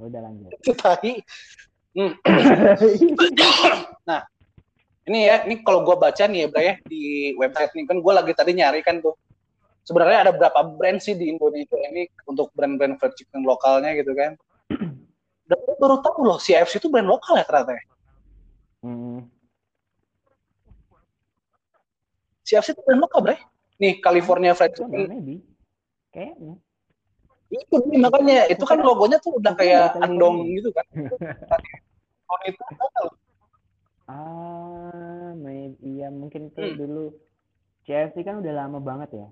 [0.00, 0.50] Udah lanjut.
[0.56, 1.20] Itu tadi
[1.92, 2.16] Hmm.
[4.08, 4.24] nah,
[5.04, 7.02] ini ya, ini kalau gue baca nih ya, Bray, ya, di
[7.36, 9.12] website nih kan gue lagi tadi nyari kan tuh.
[9.82, 14.38] Sebenarnya ada berapa brand sih di Indonesia ini untuk brand-brand fried chicken lokalnya gitu kan.
[15.50, 17.74] Dan baru tahu loh, CFC itu brand lokal ya ternyata.
[17.74, 17.84] ya.
[18.86, 19.26] Hmm.
[22.46, 23.38] CFC itu brand lokal, Bray.
[23.82, 25.42] Nih, California Fried Itu Chicken.
[26.14, 26.54] Kayaknya.
[27.52, 30.86] Itu nih, makanya itu kan logonya tuh udah kayak Bukan, andong gitu kan.
[32.32, 32.64] Oh, itu
[34.08, 35.36] Ah,
[35.84, 36.78] iya mungkin tuh Hmm.
[36.80, 37.04] dulu
[37.84, 39.28] CFC kan udah lama banget ya.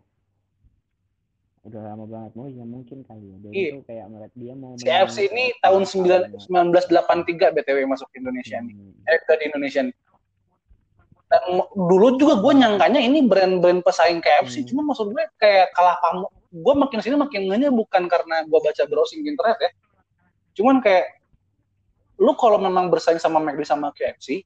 [1.61, 2.33] Udah lama banget.
[2.41, 3.37] Oh iya mungkin kali ya.
[3.37, 3.69] Dan Iya.
[3.77, 6.41] itu kayak melihat dia mau CFC ini tahun lokalnya.
[6.41, 8.75] 9 1983 BTW masuk ke Indonesia nih.
[8.75, 8.97] Hmm.
[9.05, 9.97] Eh, ke di Indonesia nih.
[11.31, 11.43] Dan
[11.77, 14.69] dulu juga gue nyangkanya ini brand-brand pesaing KFC, Hmm.
[14.73, 16.33] cuma maksud gue kayak kalah pamor.
[16.51, 19.71] Gue makin sini makin ngenya bukan karena gue baca browsing internet ya.
[20.59, 21.23] Cuman kayak
[22.19, 24.43] lu kalau memang bersaing sama McD sama KFC,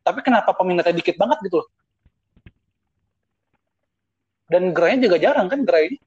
[0.00, 1.68] tapi kenapa peminatnya dikit banget gitu loh?
[4.46, 5.98] Dan gerainya juga jarang kan gerai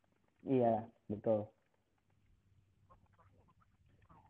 [0.47, 1.51] Iya, betul.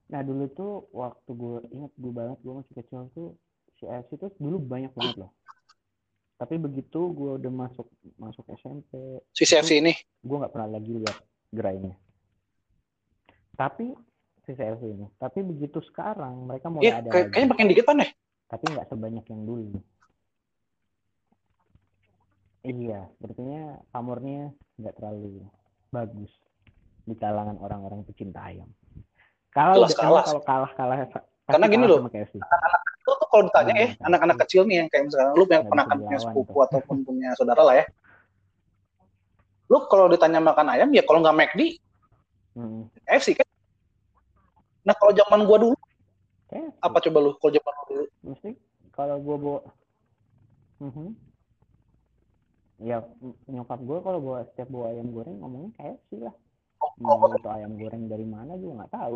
[0.09, 3.37] Nah dulu tuh waktu gue ingat gue banget gue masih kecil tuh
[3.77, 5.31] CFC tuh dulu banyak banget loh.
[6.41, 9.93] Tapi begitu gue udah masuk masuk SMP, si CFC ini.
[10.25, 11.17] gue nggak pernah lagi lihat
[11.53, 11.93] gerainya.
[13.53, 13.93] Tapi
[14.47, 15.05] si CFC ini.
[15.21, 18.11] Tapi begitu sekarang mereka mulai Iya, ada kayaknya makin dikit pan deh.
[18.49, 19.77] Tapi nggak sebanyak yang dulu.
[22.59, 25.47] Iya, sepertinya pamornya nggak terlalu
[25.95, 26.31] bagus
[27.07, 28.67] di kalangan orang-orang pecinta ayam.
[29.55, 30.23] Kalau kalah.
[30.27, 30.97] kalau kalah kalah
[31.49, 32.37] Karena gini loh, KFC.
[33.09, 35.97] Lu tuh kalau ditanya ya, anak-anak kecil nih yang kayak misalnya lu yang pernah kan
[35.97, 36.61] punya sepupu tuh.
[36.69, 37.85] ataupun punya saudara lah ya.
[39.71, 41.61] Lu kalau ditanya makan ayam ya kalau nggak McD,
[42.57, 42.89] Hmm.
[43.07, 43.47] KFC kan.
[44.83, 45.77] Nah kalau zaman gua dulu,
[46.51, 46.75] KFC.
[46.81, 48.05] apa coba lu kalau zaman lu dulu?
[48.29, 48.49] Mesti
[48.91, 49.59] kalau gue bawa
[50.79, 51.07] Mhm.
[52.79, 53.03] Ya
[53.51, 56.35] nyokap gue kalau bawa setiap bawa ayam goreng ngomongnya KFC lah.
[56.99, 59.15] Mau itu ayam goreng dari mana juga nggak tahu.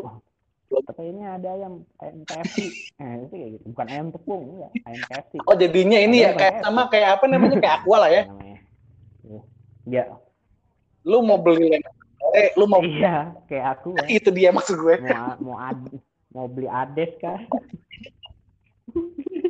[0.84, 2.56] Tapi ini ada ayam ayam KFC.
[3.02, 3.64] Eh, itu kayak gitu.
[3.74, 4.70] Bukan ayam tepung, enggak.
[4.86, 5.32] Ayam KFC.
[5.48, 8.22] Oh jadinya ini ya kayak sama kayak apa namanya kayak aqua lah ya.
[8.28, 8.58] namanya.
[9.84, 10.04] Ya,
[11.04, 11.76] Lu mau beli
[12.34, 14.18] eh lu mau iya, kayak aku ya.
[14.18, 14.96] itu dia maksud gue.
[15.04, 15.78] Mau mau ad,
[16.32, 17.38] mau beli Ades kah?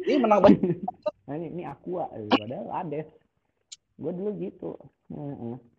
[0.05, 0.83] Ini menang banget.
[1.25, 3.09] Nah, ini, ini Aqua, eh, padahal Ades.
[3.95, 4.71] Gue dulu gitu.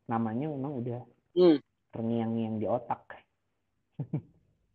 [0.05, 1.01] Namanya memang udah
[1.35, 1.59] Hmm.
[1.91, 3.19] terngiang-ngiang di otak.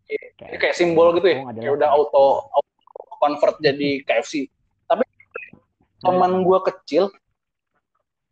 [0.04, 1.44] Ini kayak simbol gitu ya.
[1.48, 2.68] Kayak udah auto, auto
[3.16, 4.48] convert jadi KFC.
[4.84, 5.04] Tapi
[6.00, 7.08] zaman gua kecil,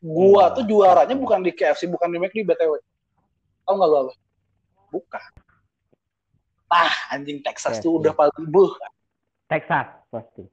[0.00, 0.54] gua Iya.
[0.56, 2.72] tuh juaranya bukan di KFC, bukan di McD BTW.
[3.64, 4.12] Tahu nggak lu apa?
[4.88, 5.24] Bukan.
[6.68, 8.00] Ah, anjing Texas tuh KFC.
[8.00, 8.72] udah paling buh.
[9.46, 10.44] Texas pasti.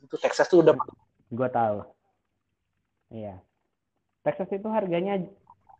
[0.00, 0.72] Itu Texas tuh udah
[1.28, 1.84] Gue tahu.
[3.10, 3.38] Iya.
[4.20, 5.16] Texas itu harganya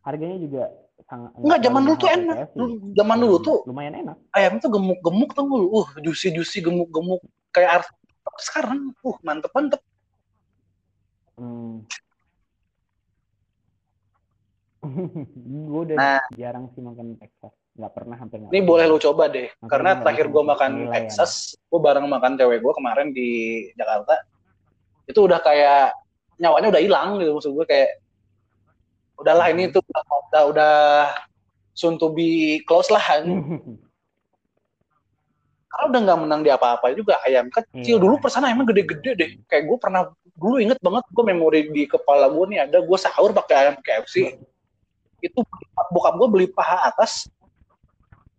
[0.00, 0.62] harganya juga
[1.04, 2.36] sangat Enggak, zaman dulu tuh enak.
[2.94, 4.16] Zaman dulu tuh lumayan enak.
[4.30, 5.66] ayam tuh gemuk-gemuk tuh lu.
[5.70, 7.96] Uh, juicy-juicy gemuk-gemuk kayak ars-
[8.40, 9.80] sekarang uh mantep-mantep.
[11.36, 11.84] Hmm.
[15.70, 16.20] gue udah Nah.
[16.34, 17.52] jarang sih makan Texas.
[17.76, 18.70] Nggak pernah hampir nggak Ini pernah.
[18.72, 19.48] boleh lu coba deh.
[19.54, 20.92] Makanya Karena terakhir gue makan penilaian.
[20.96, 23.28] Texas, gue bareng makan cewek gue kemarin di
[23.74, 24.14] Jakarta.
[25.04, 25.92] Itu udah kayak
[26.36, 27.99] nyawanya udah hilang gitu maksud gue kayak
[29.20, 29.74] udahlah ini Hmm.
[29.76, 30.74] tuh udah udah
[31.72, 32.28] soon to be
[32.64, 33.00] close lah.
[35.70, 38.02] Karena udah nggak menang di apa-apa juga ayam kecil Iya.
[38.02, 39.30] dulu persana emang gede-gede deh.
[39.46, 40.02] Kayak gue pernah
[40.34, 44.34] dulu inget banget gue memori di kepala gue nih ada gue sahur pakai ayam KFC.
[45.22, 45.46] Itu
[45.94, 47.30] bokap gue beli paha atas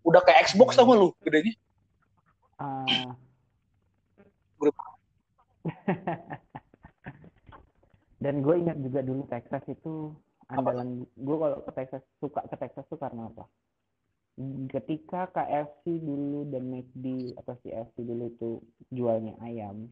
[0.04, 1.54] udah kayak Xbox tau gak lu gedenya.
[2.60, 3.15] Ah.
[4.60, 4.76] Grup.
[8.22, 10.13] Dan gue ingat juga dulu Texas itu
[10.52, 13.48] andalan gue kalau ke Texas suka ke Texas tuh karena apa?
[14.72, 18.50] Ketika KFC dulu dan McD atau CFC dulu itu
[18.90, 19.92] jualnya ayam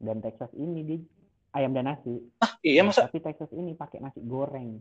[0.00, 0.96] dan Texas ini di
[1.56, 2.20] ayam dan nasi.
[2.64, 4.80] Iya masa Tapi Texas ini pakai nasi goreng.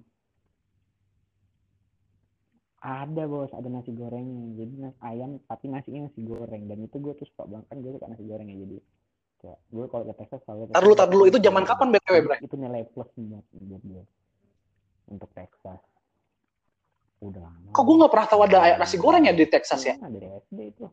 [2.83, 4.59] Ada bos, ada nasi gorengnya.
[4.59, 7.91] Jadi nasi ayam tapi nasinya nasi goreng dan itu gue tuh suka banget kan gue
[7.95, 8.77] suka nasi gorengnya jadi
[9.43, 11.23] kayak gue kalau ke Texas selalu Tar dulu, tar dulu.
[11.27, 12.15] Itu zaman kapan BTW?
[12.43, 14.03] Itu nilai plus buat buat gue
[15.07, 15.81] untuk Texas.
[17.23, 17.71] Udah lama.
[17.71, 19.95] kok gue nggak pernah tahu ada ayam nasi goreng ya di Texas ya?
[19.95, 20.85] Iya, dari SD itu.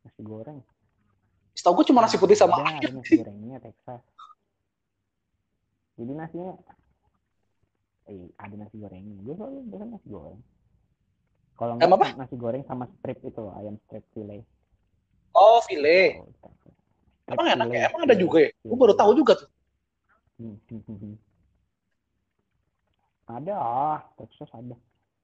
[0.00, 0.58] Nasi goreng.
[1.52, 2.80] Setahu gue cuma nasi putih sama ada, ayam.
[2.80, 4.00] ada nasi gorengnya Texas.
[6.00, 6.56] Jadi nasinya
[8.08, 9.20] eh, ada nasi gorengnya.
[9.20, 10.40] Gue selalu pesan nasi goreng.
[11.60, 12.08] Kalau Ayam enggak apa?
[12.16, 14.40] nasi goreng sama strip itu loh, ayam strip fillet.
[15.36, 16.24] file.
[16.24, 16.52] Oh, tak.
[17.30, 17.86] Emang enak ya?
[17.92, 18.50] Emang ada juga ya?
[18.64, 19.50] Gue baru tahu juga tuh.
[20.40, 21.14] Hmm, hmm, hmm, hmm.
[23.30, 24.74] Ada ah, Texas ada.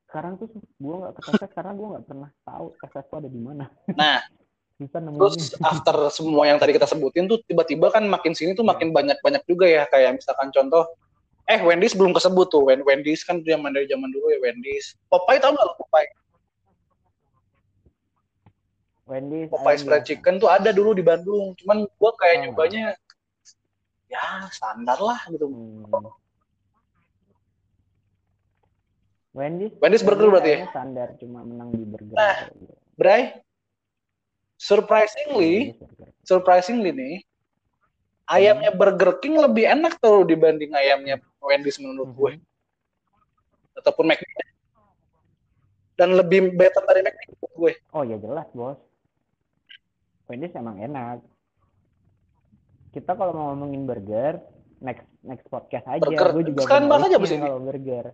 [0.06, 3.40] Sekarang tuh gue nggak ke Texas karena gue nggak pernah tahu Texas tuh ada di
[3.40, 3.66] mana.
[3.92, 4.22] Nah,
[4.76, 5.16] Bisa nemuin.
[5.16, 9.40] terus after semua yang tadi kita sebutin tuh tiba-tiba kan makin sini tuh makin banyak-banyak
[9.48, 10.84] juga ya kayak misalkan contoh
[11.48, 15.40] eh Wendy's belum kesebut tuh Wen- Wendy's kan zaman dari zaman dulu ya Wendy's Popeye
[15.40, 16.12] tau nggak lo Popeye
[19.08, 22.42] Wendy's Popeye fried chicken tuh ada dulu di Bandung cuman gua kayak Oh.
[22.44, 22.92] nyobanya
[24.12, 26.04] ya standar lah gitu Hmm.
[29.36, 30.58] Wendy's Wendy's burger berarti ya?
[30.72, 32.16] standar cuma menang di burger.
[32.16, 32.48] Nah,
[32.96, 33.36] Bray
[34.56, 36.08] surprisingly Wendy's burger.
[36.24, 37.16] surprisingly nih
[38.26, 42.42] ayamnya Burger King lebih enak tuh dibanding ayamnya Wendy's menurut gue Mhm.
[43.76, 44.24] ataupun McD
[45.94, 48.80] dan lebih better dari McD menurut gue Oh ya jelas bos.
[50.26, 51.22] Wendy's emang enak.
[52.90, 54.40] Kita kalau mau ngomongin burger,
[54.80, 56.02] next next podcast aja.
[56.02, 56.32] Burger.
[56.32, 57.36] Gue juga Sekarang punya bahas aja.
[57.38, 58.06] Kalau burger.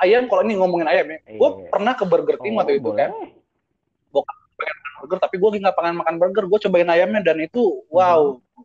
[0.00, 1.68] Ayam kalau ini ngomongin ayam ya gue Iya.
[1.68, 2.98] pernah ke Burger King Oh, waktu itu boleh.
[2.98, 3.12] kan
[4.96, 8.64] burger tapi gue nggak pengen makan burger gue cobain ayamnya dan itu wow Mhm.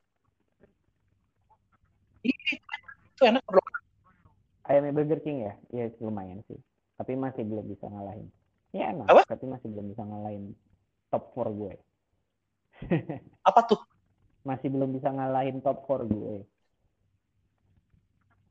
[2.23, 2.55] ini
[3.11, 3.59] itu enak bro
[4.61, 5.53] Ayamnya Burger King ya?
[5.73, 6.55] Iya lumayan sih.
[6.95, 8.29] Tapi masih belum bisa ngalahin.
[8.71, 9.25] Ya enak, Apa?
[9.27, 10.55] tapi masih belum bisa ngalahin
[11.11, 11.73] top 4 gue.
[13.49, 13.81] apa tuh
[14.41, 16.45] Masih belum bisa ngalahin top 4 gue.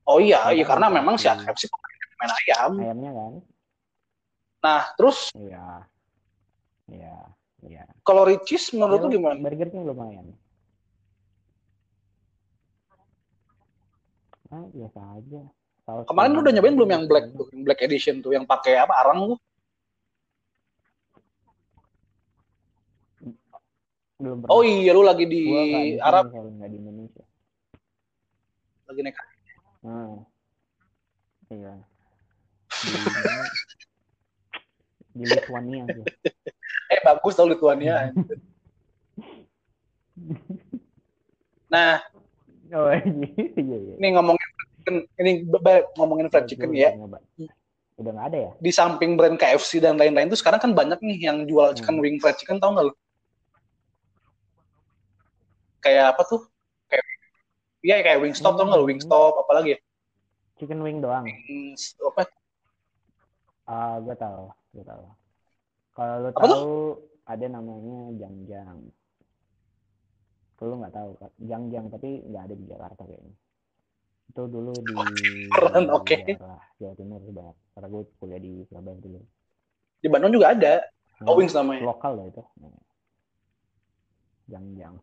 [0.04, 0.96] oh iya iya Karena karena apa?
[1.00, 1.62] memang si KFC
[2.20, 3.32] main ayam Ayamnya kan?
[4.60, 5.66] nah terus Iya.
[6.86, 7.16] Iya.
[7.60, 7.82] Iya.
[8.02, 10.32] kalau Ricis menurut lu gimana Burger King lumayan.
[14.48, 15.42] Ah, biasa aja.
[15.80, 18.76] Saus kemarin lu udah nyobain belum yang black tuh yang black edition tuh yang pakai
[18.76, 19.38] apa arang tuh
[24.16, 24.52] Belum pernah.
[24.52, 25.64] oh iya lu lagi di Gua
[26.02, 27.24] Arab nggak di Indonesia.
[28.84, 29.18] lagi naik
[29.80, 30.20] Hmm.
[31.48, 31.72] Iya.
[35.10, 36.04] Di, Lithuania tuh.
[36.92, 38.10] eh bagus tau Lituania
[41.70, 42.02] nah
[42.70, 43.02] Oh iya
[43.58, 43.76] iya.
[43.82, 43.94] iya.
[43.98, 44.48] ini ngomongin
[45.18, 45.30] ini
[45.98, 47.18] ngomongin fried chicken ya nyoba.
[47.98, 48.50] Udah nggak ada ya?
[48.62, 52.04] di samping brand KFC dan lain-lain tuh sekarang kan banyak nih yang jual chicken Hmm.
[52.06, 52.94] wing fried chicken tau nggak lu?
[55.82, 56.46] Kayak apa tuh?
[56.86, 57.04] Kayak
[57.82, 58.86] iya kayak Wingstop tau nggak lu?
[58.86, 58.92] Hmm.
[58.94, 59.78] Wingstop apalagi ya?
[60.62, 61.26] Chicken wing doang.
[61.26, 61.74] Hmm,
[62.06, 62.22] apa?
[63.70, 65.04] Ah, gue tahu, gue tahu.
[65.94, 66.58] Kalau lu Apa tuh?
[66.58, 66.74] tahu
[67.30, 68.78] ada namanya Jangjang.
[70.60, 71.10] Lu nggak tahu?
[71.46, 73.34] Jangjang tapi nggak ada di Jakarta kayaknya.
[74.30, 74.94] Itu dulu di
[75.90, 76.16] oke.
[76.18, 77.56] daerah Jawa Timur banyak.
[77.74, 79.20] Karena gue kuliah di Surabaya dulu.
[80.02, 80.74] Di Bandung juga ada.
[81.28, 81.84] Oh, Nah, Wings namanya.
[81.84, 82.42] lokal loh itu.
[84.50, 84.96] Jangjang.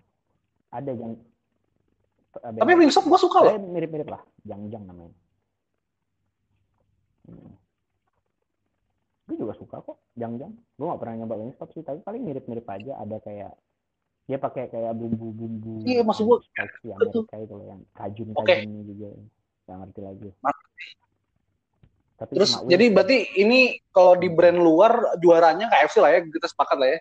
[0.74, 1.14] Ada jang.
[2.38, 3.54] Tapi Wingstop gua suka loh.
[3.56, 4.22] Eh, mirip-mirip lah.
[4.46, 5.16] Jangjang namanya.
[7.28, 7.67] Hmm.
[9.28, 10.56] Gue juga suka kok Jangjang.
[10.56, 12.96] Gue gak pernah nyoba Wingstop sih, tapi paling mirip-mirip aja.
[13.04, 13.54] Ada kayak
[14.28, 17.24] dia pakai kayak bumbu-bumbu Iya, maksud spicy betul.
[17.24, 18.60] Amerika itu loh yang kajun Oke.
[18.60, 19.08] kajunnya juga
[19.68, 20.30] nggak ngerti lagi
[22.18, 26.78] tapi Terus jadi berarti ini kalau di brand luar juaranya KFC lah ya, kita sepakat
[26.82, 27.00] lah ya.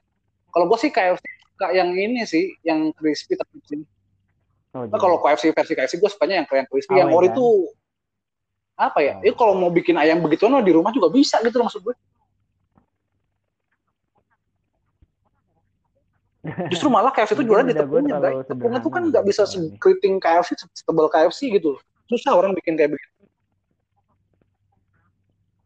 [0.52, 1.24] Kalau gua sih KFC
[1.56, 3.84] suka yang ini sih, yang crispy tapi sini.
[4.76, 7.36] oh, Nah, kalau KFC versi KFC gue sukanya yang yang crispy, yang Awet, ori kan?
[7.40, 7.54] tuh
[8.76, 9.14] apa ya?
[9.16, 9.24] Oh.
[9.24, 11.96] Ya kalau mau bikin ayam begitu no, di rumah juga bisa gitu loh maksud gue.
[16.70, 18.46] Justru malah KFC itu jualan di tepungnya, guys.
[18.46, 21.76] Tepungnya tuh kan nggak bisa gitu sekeriting KFC, setebal KFC gitu.
[22.06, 23.12] Susah orang bikin kayak begitu.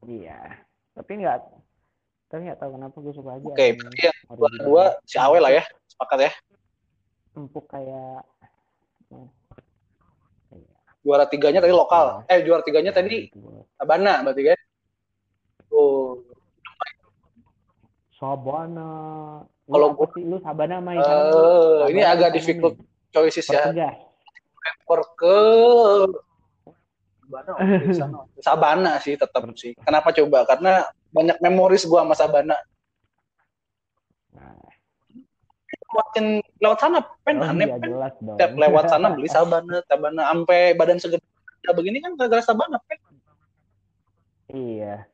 [0.08, 0.64] iya
[0.96, 1.38] tapi nggak
[2.26, 4.64] tapi nggak tahu kenapa gue suka aja Oke, ayam berarti yang dua original.
[4.66, 6.32] dua si Awe lah ya, sepakat ya.
[7.36, 8.24] empuk kayak
[11.00, 12.24] Juara tiganya tadi lokal.
[12.28, 13.64] Eh juara tiganya tadi Bos.
[13.80, 14.58] Sabana berarti kan.
[15.72, 16.20] Oh,
[18.16, 18.90] Sabana
[19.70, 21.18] Kalau apa gua- sih lu Sabana sama Eh, Ikan
[21.94, 22.74] ini agak difficult
[23.14, 23.70] choices ya.
[24.84, 25.38] Per ke
[27.22, 27.52] Sabana,
[27.94, 28.18] sana.
[28.42, 29.78] Sabana sih tetap sih.
[29.78, 30.42] Kenapa coba?
[30.42, 30.82] Karena
[31.14, 32.58] banyak memoris gua sama Sabana.
[34.34, 34.58] Nah,
[35.70, 36.26] Lewatin
[36.58, 37.90] lewat sana, pen oh aneh iya, pen.
[38.34, 41.22] Tiap lewat sana beli Sabana, Sabana sampai badan segede
[41.62, 42.98] ya begini kan gara-gara Sabana pen.
[44.50, 45.06] iya.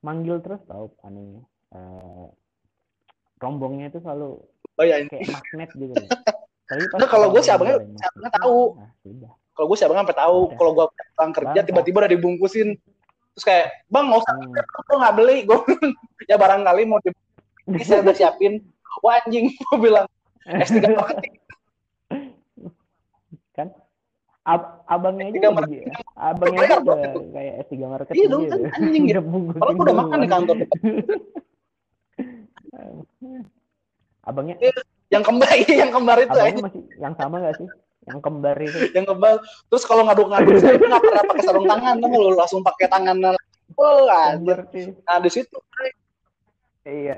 [0.00, 1.42] Manggil terus tau anehnya.
[1.70, 2.26] Eh,
[3.38, 4.38] rombongnya itu selalu
[4.74, 5.10] Bayangin.
[5.10, 6.08] kayak magnet gitu loh.
[6.68, 8.60] Tapi pas Nah, kalau sih orang abangnya- goreng abangnya masuk, tahu.
[8.76, 9.32] Nah.
[9.52, 12.68] Kalau gue sih abang sampai tahu kalau gue pulang kerja tiba-tiba udah dibungkusin
[13.34, 14.54] terus kayak bang nggak usah Hmm.
[14.54, 15.58] gue nggak beli gue
[16.30, 17.10] ya barangkali mau di
[17.66, 18.62] ini saya udah siapin
[19.02, 20.06] wah anjing gue bilang
[20.44, 21.34] S3 marketing
[23.52, 23.68] kan
[24.48, 25.92] Ab abangnya aja S3 udah gitu.
[26.16, 27.20] abangnya aja Bayar, udah bro.
[27.36, 29.04] kayak S3 marketing Iya dong, kan, anjing.
[29.04, 29.20] gitu.
[29.20, 30.56] Udah kalau gue udah makan di kantor.
[34.28, 34.56] Abangnya
[35.08, 37.68] yang kembar iya, yang kembar itu abangnya masih yang sama gak sih?
[38.08, 38.78] Yang kembar itu.
[38.96, 39.34] Yang kebal
[39.68, 42.32] terus kalau ngaduk-ngaduk saya nggak pernah pakai sarung tangan lu?
[42.36, 43.16] Langsung pakai tangan
[43.76, 45.58] oh anjir kembar nah di situ
[46.88, 47.16] iya.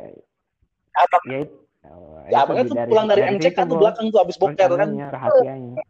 [0.99, 1.23] Abang.
[1.31, 1.39] Ya
[1.87, 4.91] oh, ya abangnya tuh pulang dari, MCK situ, tuh belakang tuh abis boker kan?
[4.91, 5.83] rahasianya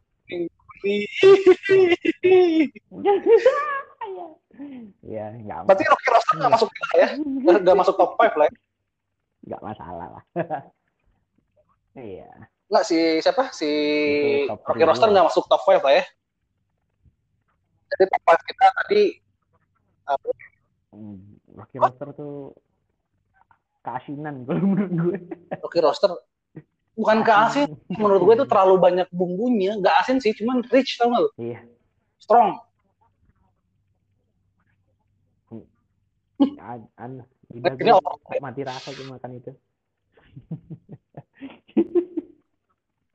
[5.04, 7.08] ya nggak berarti Rocky Roster nggak masuk lah ya?
[7.60, 8.54] Nggak masuk top 5 lah ya.
[9.40, 10.24] nggak masalah lah.
[11.90, 12.30] Iya.
[12.70, 13.50] Nggak si siapa?
[13.50, 13.66] Si
[14.46, 16.04] Rocky Roster nggak masuk top 5 lah ya?
[17.90, 19.02] Jadi top 5 kita tadi
[20.06, 20.28] apa,
[20.90, 22.50] Hmm, Rocky Roster tuh
[23.80, 25.16] keasinan kalau menurut gue.
[25.62, 26.10] Rocky Roster
[27.00, 27.68] bukan ke asin.
[27.88, 29.72] Menurut gue itu terlalu banyak bumbunya.
[29.80, 31.30] Nggak asin sih cuman rich tau nggak lu?
[31.40, 31.58] Iya.
[32.20, 32.60] Strong.
[36.60, 37.12] An, an
[37.52, 39.52] lidah Ini gue mati rasa tuh makan itu.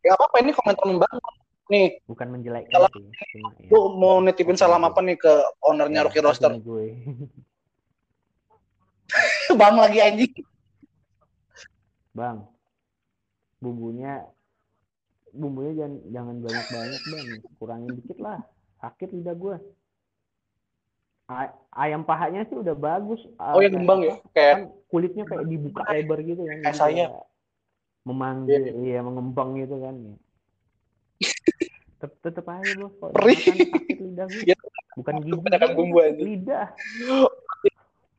[0.06, 1.34] Ya apa apa ini komentar membangun
[1.74, 1.98] nih.
[2.06, 2.92] Bukan menjelekkan Salam.
[2.94, 5.34] sih cuma ya, lu mau nitipin salam apa nih ke
[5.66, 6.86] ownernya Rocky ya, Roster opini gue.
[9.60, 10.34] Bang lagi anjing.
[12.14, 12.55] Bang
[13.66, 14.22] bumbunya
[15.34, 17.26] bumbunya jangan jangan banyak banyak bang.
[17.58, 18.40] Kurangin dikit lah.
[18.78, 19.58] Sakit lidah gue
[21.74, 23.18] ayam pahanya sih udah bagus.
[23.42, 24.16] Oh yang Kayak gembang ya?
[24.30, 26.58] kayak kan kulitnya kayak dibuka lebar gitu kan.
[26.62, 27.06] Kayak saya.
[28.06, 29.02] memanggil iya.
[29.02, 30.14] mengembang gitu kan ya.
[31.98, 34.56] tetep, tetep aja bos makan sakit lidah gue Ya,
[34.94, 36.22] bukan gigi gua, bumbu aja.
[36.22, 36.68] lidah.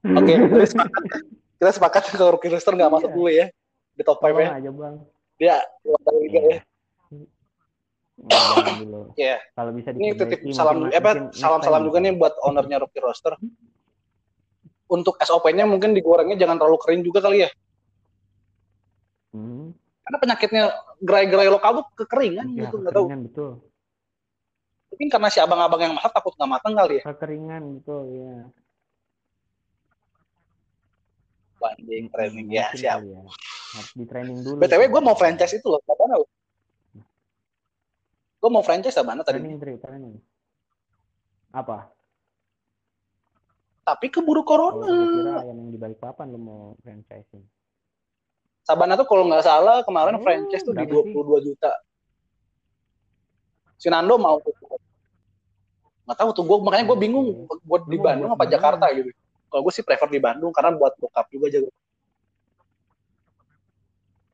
[0.03, 1.03] Oke kita sepakat.
[1.57, 3.15] Kita sepakat kalau Rocky Roster nggak masuk Iya.
[3.15, 3.47] dulu ya
[3.95, 4.97] di top 5 ya aja bang
[5.37, 5.61] dia
[6.41, 6.61] ya.
[8.17, 9.37] Jangan dulu Iya.
[9.53, 13.01] kalau bisa ini titip salam mungkin- eh, apa salam salam juga nih buat ownernya Rocky
[13.05, 13.37] Roster.
[14.87, 17.51] Untuk SOP-nya mungkin digorengnya jangan terlalu kering juga kali ya.
[19.37, 20.65] Hmm, karena penyakitnya
[21.03, 23.07] gerai-gerai lokal tuh kekeringan ya gitu nggak tahu.
[23.29, 23.51] betul.
[24.95, 27.03] Mungkin karena si abang-abang yang masak takut nggak matang kali ya.
[27.05, 28.35] Kekeringan betul ya
[31.67, 32.47] banding training.
[32.51, 32.99] Ya Mungkin siap.
[33.03, 33.21] ya.
[33.77, 35.83] harus di training dulu btw gue mau franchise itu loh.
[35.83, 36.23] Gak tahu
[38.37, 39.43] gue mau franchise Sabana tadi.
[39.43, 40.15] Training Dri, training.
[41.51, 41.91] Apa?
[43.87, 47.43] Tapi keburu oh, corona kira ayam yang di balik papan lu mau franchising
[48.67, 51.15] Sabana tuh kalau nggak salah kemarin Oh, franchise tuh di berapa sih?
[51.15, 51.71] 22 juta.
[53.79, 54.51] Si Nando mau tuh.
[56.03, 58.47] Nggak tahu tuh gue makanya gue bingung buat di Bandung apa?
[58.51, 59.11] Jakarta gitu
[59.57, 61.73] kalau gue sih prefer di Bandung karena buat bokap juga jago.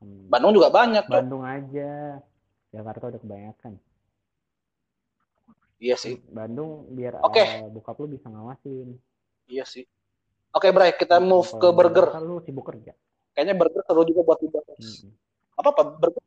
[0.03, 2.19] Hmm, Bandung juga banyak tuh Bandung aja.
[2.75, 3.79] Jakarta udah kebanyakan.
[5.79, 6.19] Iya sih.
[6.27, 7.39] Bandung biar Oke.
[7.39, 8.99] eh, bokap lu bisa ngawasin.
[9.47, 9.87] Iya sih.
[10.51, 12.19] Oke Bray kita move ke burger.
[12.19, 12.91] lu sibuk kerja?
[13.31, 15.07] Kayaknya burger seru juga buat dibahas.
[15.07, 15.15] Hmm.
[15.55, 15.83] apa apa?
[16.03, 16.23] Burger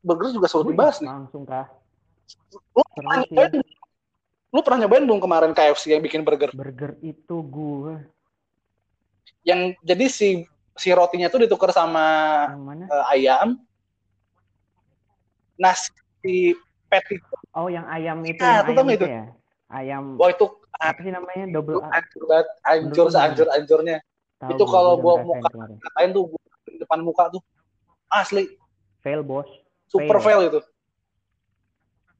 [0.00, 1.08] burger juga seru Wih, dibahas nih.
[1.12, 1.68] langsung kah?
[2.72, 3.52] Lu pernah nyobain
[4.48, 6.48] lu pernah nyobain belum kemarin KFC yang bikin burger?
[6.56, 8.00] Burger itu gua
[9.48, 10.44] yang jadi si
[10.76, 12.04] si rotinya tuh ditukar sama
[12.84, 13.56] eh, ayam.
[15.56, 15.72] Nah
[16.20, 16.52] si
[16.92, 17.16] patty
[17.56, 19.06] oh yang ayam itu Ah, yang itu tau ayam itu itu?
[19.08, 19.24] ya?
[19.68, 20.46] Ayam wah itu
[20.76, 21.44] apa sih namanya?
[21.48, 22.46] Double A hancur banget.
[22.64, 23.96] Hancur sehancur hancurnya
[24.38, 27.42] Tahu itu kalau gua muka- katain tuh gua di depan muka tuh?
[28.12, 28.44] Asli.
[29.00, 29.48] Fail bos.
[29.88, 30.38] Super Fail.
[30.38, 30.60] fail itu.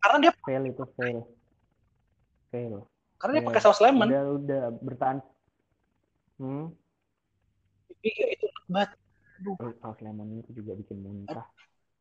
[0.01, 1.19] Karena dia fail itu fail.
[2.51, 2.75] Fail.
[3.21, 4.09] Karena dia pakai saus lemon.
[4.09, 5.19] Udah udah bertahan.
[6.41, 6.75] Hmm
[8.05, 8.91] iya itu enak banget.
[9.39, 11.47] Eh, saus lemon itu juga bikin muntah.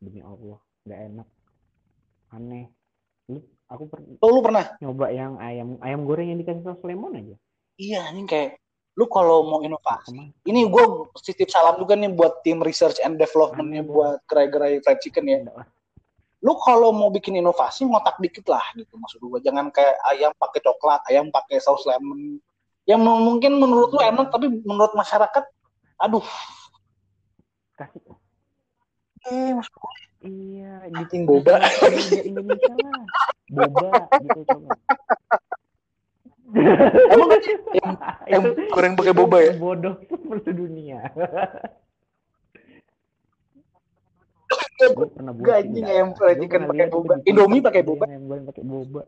[0.01, 1.27] Demi allah nggak enak.
[2.33, 2.65] Aneh.
[3.27, 4.65] Lu aku pernah oh, lu pernah?
[4.79, 7.35] nyoba yang ayam ayam goreng yang dikasih saus lemon aja?
[7.77, 8.57] Iya ini kayak
[8.97, 10.33] lu kalau mau inovasi Ke mana?
[10.49, 10.83] ini gue
[11.21, 15.29] titip salam juga nih buat tim research and development nya Aneh, buat gerai-gerai fried chicken
[15.29, 15.45] ya.
[15.45, 15.67] Lah.
[16.37, 20.61] lu kalau mau bikin inovasi ngotak dikit lah gitu maksud gue jangan kayak ayam pakai
[20.61, 22.41] coklat ayam pakai saus lemon.
[22.87, 25.43] Yang mu- mungkin menurut lu enak tapi menurut masyarakat
[26.01, 26.27] aduh.
[27.77, 28.01] Kasih.
[29.27, 29.67] Eh mas
[30.25, 31.41] iya Anjing gitu.
[31.41, 31.61] boba.
[32.25, 33.05] Indonesia lah
[33.47, 33.91] boba
[34.23, 34.71] gitu coba.
[37.11, 37.91] Emang kan yang,
[38.33, 39.51] yang goreng pakai boba ya?
[39.59, 39.99] bodoh
[40.47, 41.11] sedunia
[44.77, 47.13] gue pernah buat Gak, sih, anjing, ayam fried chicken pakai boba.
[47.25, 48.03] Indomie pakai boba.
[48.05, 49.01] yang ayam goreng pakai boba.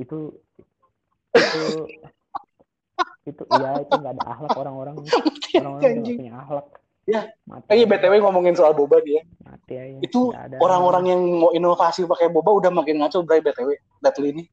[0.00, 0.18] Itu
[1.36, 1.64] itu
[3.22, 4.96] itu iya itu nggak ada akhlak orang-orang
[5.58, 6.18] orang-orang Anjing.
[6.18, 6.66] punya akhlak
[7.04, 7.26] Ya.
[7.42, 9.24] mati Eh, BTW ngomongin soal boba dia.
[9.42, 13.72] mati aja Itu Orang-orang yang mau inovasi pakai boba udah makin ngaco, Bray, BTW.
[13.98, 14.44] Datli ini.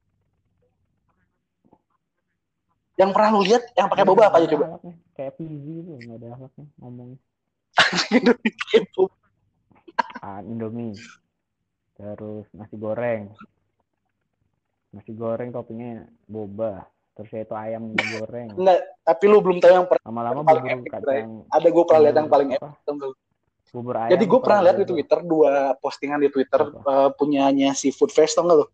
[2.98, 4.80] Yang pernah lu lihat yang pakai boba apa aja coba?
[5.14, 7.10] kayak PZ itu nggak ada akhlaknya ngomong
[8.96, 9.14] boba.
[10.18, 10.94] ah, Indomie
[11.94, 13.34] terus nasi goreng
[14.90, 16.86] nasi goreng toppingnya boba
[17.18, 21.42] terus itu ayam goreng Enggak, tapi lu belum tahu yang pernah lama-lama bubur epic, kacang
[21.50, 22.70] ada gue pernah lihat yang paling epic.
[23.74, 24.86] bubur ayam Jadi gue pernah lihat di.
[24.86, 25.52] Twitter dua
[25.82, 26.78] postingan di Twitter Apa?
[26.78, 28.66] eh, punyanya Seafood Fest tau nggak lu?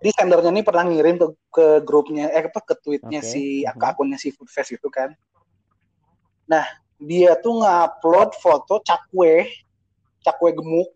[0.00, 3.28] Jadi sendernya ini pernah ngirim ke, ke grupnya, eh apa ke tweetnya Oke.
[3.32, 3.76] si Mhm.
[3.80, 5.12] ke akunnya Seafood Fest itu kan.
[6.44, 6.64] Nah
[7.00, 9.48] dia tuh ngupload foto cakwe,
[10.20, 10.88] cakwe gemuk,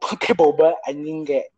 [0.04, 1.51] pakai boba anjing kayak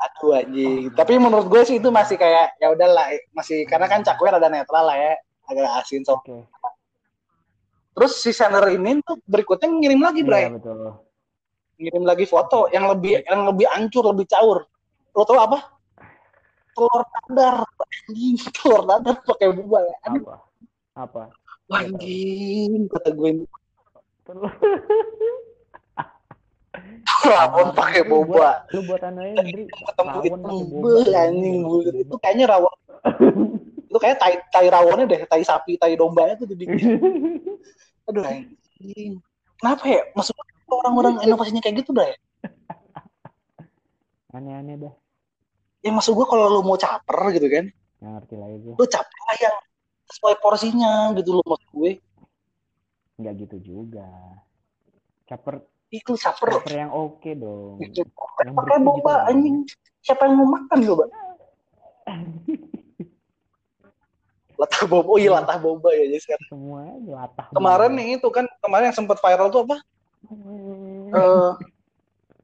[0.00, 0.88] aduh anjing.
[0.88, 0.96] Oh.
[0.96, 4.88] Tapi menurut gue sih itu masih kayak ya udahlah masih karena kan cakwe rada netral
[4.88, 5.12] lah ya,
[5.46, 6.16] agak asin so.
[6.16, 6.48] oke.
[7.92, 10.48] Terus si sender ini tuh berikutnya ngirim lagi, Bray.
[10.48, 11.04] iya betul.
[11.76, 14.64] Ngirim lagi foto yang lebih yang lebih hancur lebih caur.
[15.12, 15.58] Lo tau apa?
[16.72, 17.66] Telur dadar.
[18.08, 19.96] Anjing telur dadar pakai boba ya.
[20.08, 20.24] Aduh.
[20.24, 20.36] Apa?
[20.96, 21.22] Apa?
[21.70, 23.44] Anjing kata gue ini
[27.20, 28.64] rawon pakai Lu boba.
[28.70, 30.36] lu buat anaknya ketemu rawon itu.
[30.38, 31.18] pakai boba.
[31.20, 32.74] Anjing bulir itu kayaknya rawon.
[33.90, 36.78] Itu kayak tai tai rawonnya deh tai sapi tai dombanya tuh dibikin
[38.08, 39.18] aduh anjing.
[39.58, 40.02] Kenapa ya?
[40.14, 42.16] Maksud gue orang-orang inovasinya kayak gitu dah ya?
[44.36, 44.94] Aneh-aneh dah.
[45.82, 47.66] Ya maksud gue kalau lu mau caper gitu kan
[48.00, 49.56] nggak ngerti lagi gue lu caper lah yang
[50.08, 51.92] sesuai porsinya gitu loh maksud gue.
[53.18, 54.08] Nggak gitu juga.
[55.26, 55.60] Caper
[55.90, 57.82] itu caper caper yang oke dong.
[57.82, 58.06] Itu
[58.46, 59.30] yang pakai boba gitu.
[59.34, 59.56] anjing
[60.06, 61.04] siapa yang mau makan coba?
[64.60, 68.44] Latah boba oh iya latah boba ya jadi sekarang semua latah kemarin nih itu kan
[68.60, 69.76] kemarin yang sempat viral tuh apa?
[71.16, 71.52] Eh,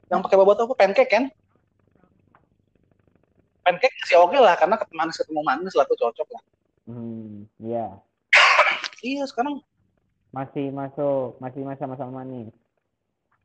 [0.08, 0.74] yang pakai boba tuh apa?
[0.80, 1.28] Pancake kan?
[3.62, 6.42] Pancake masih oke lah karena ketemu manis ketemu manis lah tuh cocok lah.
[6.88, 8.00] Hmm iya.
[9.04, 9.60] Iya sekarang.
[10.32, 12.48] Masih masuk masih masa-masa manis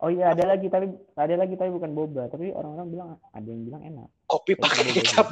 [0.02, 0.86] oh iya ada lagi tapi
[1.16, 5.28] ada lagi tapi bukan boba tapi orang-orang bilang ada yang bilang enak kopi pakai kecap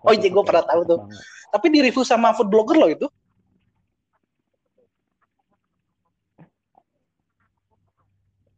[0.00, 0.98] Oh iya, pakai pernah tahu tuh.
[1.00, 1.22] banget.
[1.50, 3.06] tapi di review sama food blogger loh itu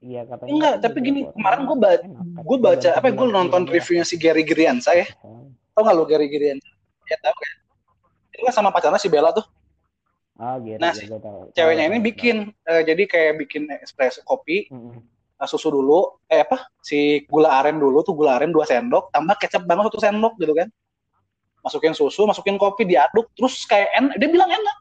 [0.02, 2.20] iya katanya enggak tapi gini kemarin gue katanya.
[2.42, 5.54] gue baca apa gue sebulan- nonton reviewnya si Gary Giriansa ya doang.
[5.72, 6.68] tau nggak lo Gary Giriansa
[7.06, 7.50] ya tau kan
[8.32, 9.46] itu kan sama pacarnya si Bella tuh
[10.42, 11.54] ah Gary, Nah, tahu.
[11.54, 12.36] ceweknya ini bikin
[12.66, 14.66] eh, jadi kayak bikin espresso kopi.
[14.74, 14.98] Mm-mm.
[15.38, 19.38] eh, susu dulu eh apa si gula aren dulu tuh gula aren dua sendok tambah
[19.38, 20.66] kecap banget satu sendok gitu kan
[21.62, 24.76] masukin susu masukin kopi diaduk terus kayak enak dia bilang enak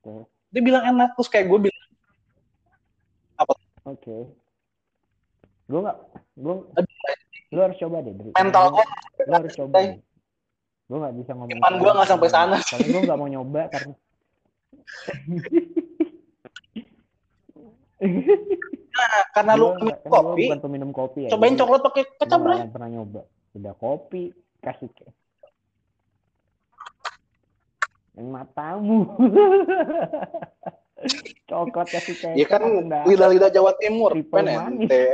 [0.00, 0.26] Terus?
[0.54, 1.78] dia bilang enak terus kayak gue bilang
[3.88, 4.28] Oke.
[5.66, 5.98] Gue nggak,
[6.36, 6.54] gue,
[7.50, 8.12] lu harus coba deh.
[8.12, 8.84] Mental gue
[9.24, 9.76] lu harus coba.
[9.80, 9.96] Deh.
[10.90, 11.54] Gue nggak bisa ngomong.
[11.54, 12.58] Iman gua nggak sampai sana.
[12.66, 13.94] Soalnya gue nggak mau nyoba karena.
[19.36, 21.30] karena lu minum kan kopi bukan peminum kopi ya.
[21.36, 23.22] cobain coklat pakai kecap akan pernah nyoba.
[23.54, 25.06] Udah kopi kasih ke.
[28.18, 29.06] Yang matamu.
[31.48, 32.36] Coklat kasih kayak.
[32.36, 32.66] ya kan
[33.06, 34.90] lidah-lidah Jawa Timur Triple kan manis.
[34.90, 35.04] ente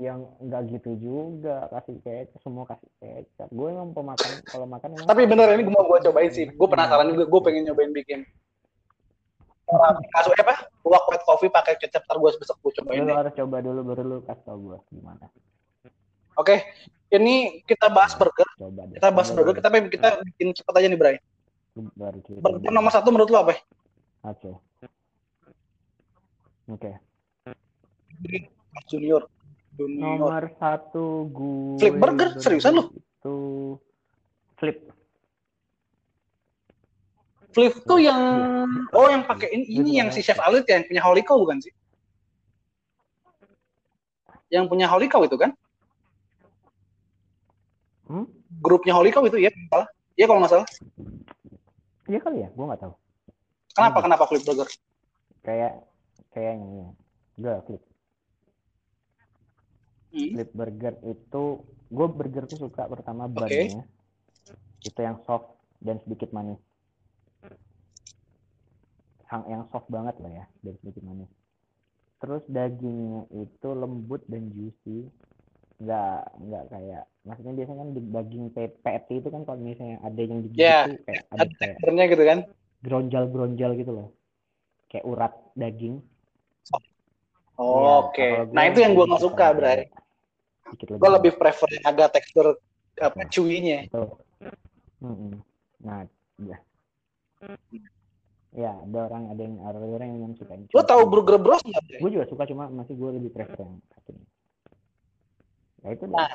[0.00, 5.08] yang enggak gitu juga kasih kecap semua kasih kecap gue emang pemakan kalau makan emang
[5.08, 6.52] tapi bener ini gue mau gue cobain sih.
[6.52, 8.20] Gue penasaran juga gue pengen nyobain bikin
[10.12, 10.68] kasus apa?
[10.84, 14.02] Luwak white coffee pakai kecap ntar gue besok gue cobain lu harus coba dulu baru
[14.04, 15.26] lu kasih tau gue gimana.
[16.36, 16.60] Oke
[17.10, 18.48] ini kita bahas burger.
[18.60, 21.16] Coba deh kita bahas Coba burger kita kita bikin cepet aja nih Bray.
[21.72, 21.88] Lu
[22.42, 23.56] burger nomor satu menurut lo apa?
[24.28, 24.52] Oke.
[26.68, 26.92] Oke.
[28.86, 29.24] Junior
[29.80, 32.28] Junior nomor satu gue Flip burger?
[32.36, 32.84] Seriusan lu?
[32.92, 33.36] itu
[34.60, 34.78] flip
[37.50, 38.20] Flip tuh yang
[38.94, 41.40] oh yang pakai ini, ini Gua yang si Chef Alit ya, yang punya Holy Cow
[41.40, 41.72] bukan sih?
[44.50, 45.50] Yang punya Holy Cow itu kan?
[48.06, 48.26] hmm?
[48.62, 49.50] Grupnya Holy Cow itu ya?
[49.66, 49.88] Salah?
[50.14, 50.68] Iya kalau nggak salah.
[52.06, 52.94] iya kali ya gue nggak tahu
[53.70, 54.04] Kenapa Hmm.
[54.10, 54.68] kenapa Flip Burger?
[55.40, 55.72] kayak
[56.34, 56.90] kayaknya
[57.40, 57.82] enggak flip
[60.10, 60.34] Hmm.
[60.50, 61.42] Burger itu
[61.90, 63.86] gue burger tuh suka pertama bannya
[64.82, 66.58] itu yang soft dan sedikit manis.
[69.30, 71.30] Sang- yang soft banget lah ya dan sedikit manis.
[72.20, 75.06] Terus dagingnya itu lembut dan juicy.
[75.80, 78.44] Nggak nggak kayak maksudnya biasanya kan di daging
[78.84, 80.58] patty itu kan kalau misalnya ada yang digigit
[80.90, 82.38] tuh kayak ada kayak gitu kan.
[82.80, 84.08] gronjal-gronjal gitu loh.
[84.90, 86.02] Kayak urat daging.
[87.60, 88.24] Oh, Oke.
[88.24, 89.92] kalau Nah itu yang gue nggak suka, agak-
[90.70, 92.58] Dikit Gue lebih prefer yang agak tekstur
[93.00, 93.30] apa Betul.
[93.32, 93.88] chewy-nya.
[93.88, 94.06] Betul.
[95.00, 95.32] Mm-mm.
[95.80, 96.04] Nah,
[96.44, 96.58] ya.
[98.50, 101.06] Ya, ada orang ada yang ada orang yang suka yang Lo tahu.
[101.06, 102.02] Burger Bros nggak?
[102.02, 104.26] Gue juga suka cuma masih gue lebih prefer yang satu ini.
[105.80, 106.04] Ya itu.
[106.10, 106.28] Nah.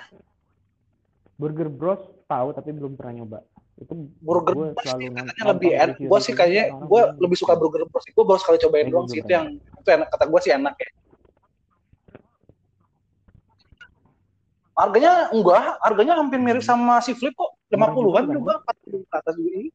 [1.36, 2.00] Burger Bros
[2.32, 3.40] tahu tapi belum pernah nyoba.
[3.76, 5.96] Itu Burger gue Bros selalu katanya lebih enak.
[6.00, 8.08] Gue sih kayaknya gue lebih suka Burger Bros.
[8.08, 10.90] Gue baru sekali cobain doang sih itu yang itu enak kata gue sih enak ya.
[14.76, 17.56] Harganya enggak, harganya hampir mirip sama si Flip kok.
[17.72, 18.54] Murah 50-an juga kan, juga,
[18.84, 19.70] 40 ke atas juga ini.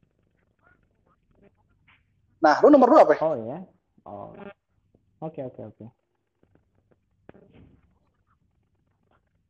[2.41, 3.13] Nah, lu nomor dua apa?
[3.13, 3.21] ya?
[3.21, 3.57] Oh ya.
[4.05, 4.29] Oh.
[5.21, 5.85] Oke oke oke.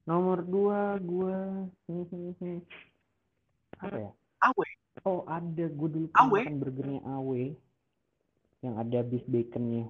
[0.04, 1.38] Nomor dua gue
[3.80, 4.12] apa ya?
[4.44, 4.68] Awe.
[5.08, 6.42] Oh ada gue dulu Awe?
[6.44, 7.56] makan burgernya Awe
[8.62, 9.88] yang ada beef baconnya.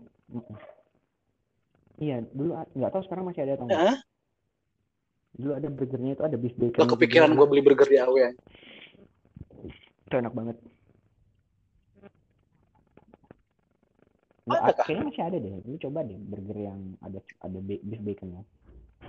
[1.97, 3.81] Iya dulu nggak tahu sekarang masih ada atau enggak.
[3.81, 3.97] Hah?
[5.31, 6.79] Dulu ada burgernya itu ada beef bacon.
[6.83, 8.35] Gak kepikiran gue beli burger di Awe.
[10.07, 10.57] Itu enak banget.
[14.41, 14.85] Nggak, Ada kah?
[14.89, 15.51] kayaknya masih ada deh.
[15.63, 18.41] Lu coba deh burger yang ada ada be- beef baconnya.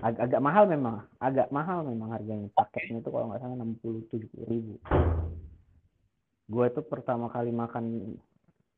[0.03, 2.49] Ag agak mahal memang, agak mahal memang harganya.
[2.55, 4.75] Paketnya itu kalau nggak salah 60 70 ribu.
[6.49, 8.17] Gue tuh pertama kali makan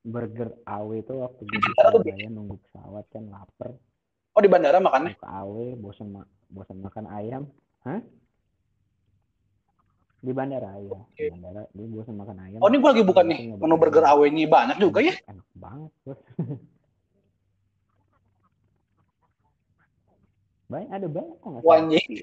[0.04, 3.72] burger AW itu waktu di Surabaya nunggu pesawat kan lapar.
[4.36, 5.16] Oh di bandara makannya?
[5.16, 6.22] Ke AW bosan ma
[6.54, 7.42] bosan makan ayam.
[7.82, 7.98] Hah?
[10.24, 10.96] Di bandara ya.
[11.12, 12.58] Di bandara dia bosan makan ayam.
[12.62, 13.58] Oh ini gue lagi buka Terus nih.
[13.58, 14.14] Menu burger ayam.
[14.14, 15.14] Awe ini banyak juga ya.
[15.26, 16.18] Enak banget, bos.
[20.64, 21.62] banyak ada banyak kok nggak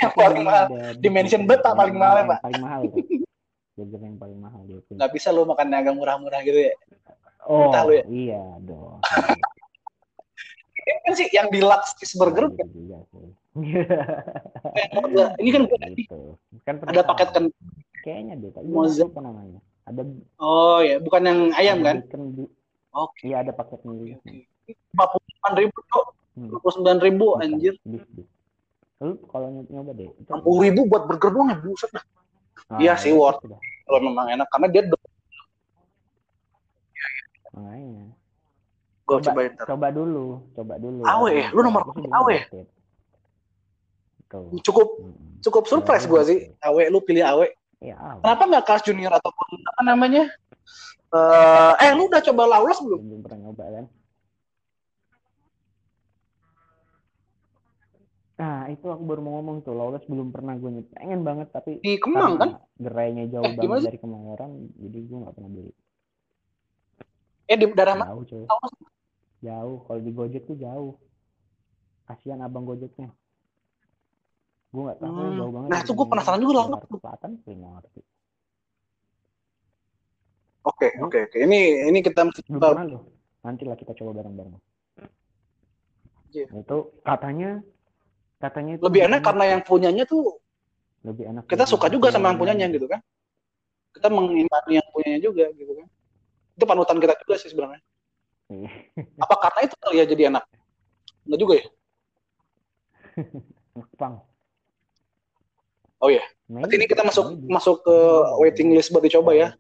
[0.02, 0.66] yang paling mahal.
[0.66, 1.50] ada Di beef mention bacon.
[1.52, 2.40] bet, tak Yang- paling mahal, yang Pak.
[2.42, 2.82] Paling mahal.
[3.72, 4.80] Burger yang paling mahal dia.
[4.90, 6.74] Nggak bisa lu makannya agak murah-murah gitu ya.
[7.46, 8.04] Oh, Entah lu ya.
[8.10, 8.98] iya dong.
[10.82, 13.30] Ini kan sih yang deluxe cheeseburger juga sih.
[15.41, 16.39] ini kan tadi gitu.
[16.64, 17.43] Kan ada paket kan.
[18.02, 19.06] Kayaknya deh, tapi Mozza.
[19.06, 19.60] apa namanya?
[19.86, 20.02] Ada
[20.39, 21.99] Oh ya, bukan yang ayam kan?
[22.91, 23.28] Oke.
[23.28, 24.16] Iya ada paket mie.
[24.68, 25.78] Lima puluh delapan ribu
[26.32, 26.47] Hmm.
[26.47, 27.74] lima puluh sembilan ribu Bukan, anjir.
[27.84, 28.28] beef, beef.
[29.04, 30.08] Lu kalau nyoba, deh.
[30.32, 32.04] Enam puluh ribu buat burger doang ya buset dah.
[32.72, 33.43] Ah, iya sih, worth.
[33.43, 33.60] sudah.
[33.60, 34.84] Kalau memang enak karena dia
[37.52, 38.16] Makanya.
[39.04, 39.66] gue Coba- ntar.
[39.68, 40.26] Coba dulu,
[40.56, 41.04] coba dulu.
[41.04, 41.84] Awe, lu nomor
[42.16, 42.47] Awe?
[44.64, 44.88] Cukup
[45.44, 46.40] cukup surprise Awe gue sih.
[46.64, 47.48] Awe lu pilih Awe.
[47.84, 48.22] Iya, Awe.
[48.24, 50.24] Kenapa nggak Carl's Junior ataupun apa namanya?
[51.12, 53.00] Eh, eh lu udah coba Lawless belum?
[53.04, 53.86] Belum pernah nyoba kan?
[58.42, 60.90] Nah, itu aku baru mau ngomong tuh, Lawless belum pernah gue nyoba.
[60.98, 62.50] Pengen banget, tapi Di Kemang kan?
[62.80, 64.52] gerainya jauh Eh, banget dari Kemayoran,
[64.82, 65.74] jadi gue nggak pernah beli.
[67.46, 68.10] Eh di daerah mana?
[68.16, 68.46] Jauh, coy.
[69.44, 69.78] Jauh.
[69.86, 70.96] Kalau di Gojek tuh jauh.
[72.08, 73.12] Kasihan abang Gojeknya.
[74.72, 75.36] Gue nggak tahu, Hmm.
[75.36, 75.67] jauh banget.
[75.67, 76.09] Nah, itu Kemayoran.
[76.15, 76.53] penasaran juga.
[76.55, 78.01] Jakarta Selatan, gue nggak ngerti.
[80.61, 81.38] Oke oke oke.
[81.41, 81.59] Ini
[81.89, 82.41] ini kita mesti.
[83.41, 84.53] Nanti lah kita coba bareng-bareng.
[86.32, 86.45] Iya.
[86.53, 87.59] Itu katanya
[88.38, 90.38] katanya itu lebih enak karena yang punyanya tuh
[91.01, 91.43] lebih enak.
[91.49, 93.01] kita suka juga sama yang yang punyanya gitu kan.
[93.91, 95.88] Kita mengimani yang punyanya juga gitu kan.
[96.55, 97.82] Itu panutan kita juga sih sebenarnya.
[98.53, 98.72] Iya.
[99.17, 100.43] Apa karena itu kali ya jadi enak?
[101.26, 101.65] Enggak juga ya?
[103.76, 104.13] Mukbang.
[106.02, 106.26] Oh iya.
[106.49, 106.66] Maybe.
[106.66, 107.54] Berarti ini kita masuk Maybe.
[107.54, 107.95] masuk ke
[108.41, 109.54] waiting list buat dicoba ya.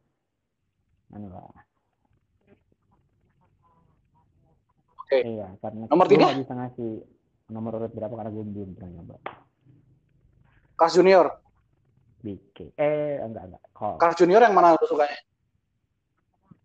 [4.99, 5.17] Oke.
[5.21, 6.31] Iya, karena Nomor tiga?
[6.33, 6.91] bisa ngasih
[7.51, 9.15] nomor urut berapa karena gue belum pernah nyoba.
[10.79, 11.27] Carl's Junior.
[12.23, 12.57] BK.
[12.79, 13.63] Eh, enggak enggak.
[13.75, 13.95] Call.
[13.99, 15.19] Carl's Junior yang mana lu sukanya?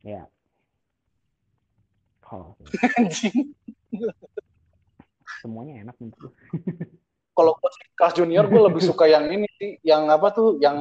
[0.07, 0.23] Ya.
[2.23, 2.55] Call.
[5.43, 6.33] Semuanya enak menurut.
[7.37, 7.53] Kalau
[8.01, 10.81] Carl's Junior gue lebih suka yang ini sih, yang apa tuh, yang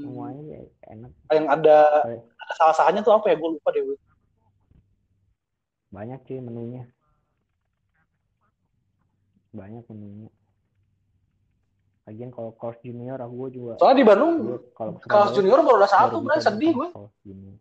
[0.00, 0.60] Semuanya ya
[0.96, 1.10] enak.
[1.28, 1.76] yang ada
[2.16, 3.36] ada salah-salahnya tuh apa ya?
[3.36, 3.84] Gue lupa deh.
[5.92, 6.88] Banyak sih menunya.
[9.52, 10.32] Banyak menunya.
[12.08, 15.58] Lagian kalau course junior aku juga Soalnya di Bandung gue kalau ke Carl's Surabaya Junior
[15.62, 16.40] baru ada satu, Bray.
[16.40, 16.88] sedih gue.
[16.96, 17.56] course junior.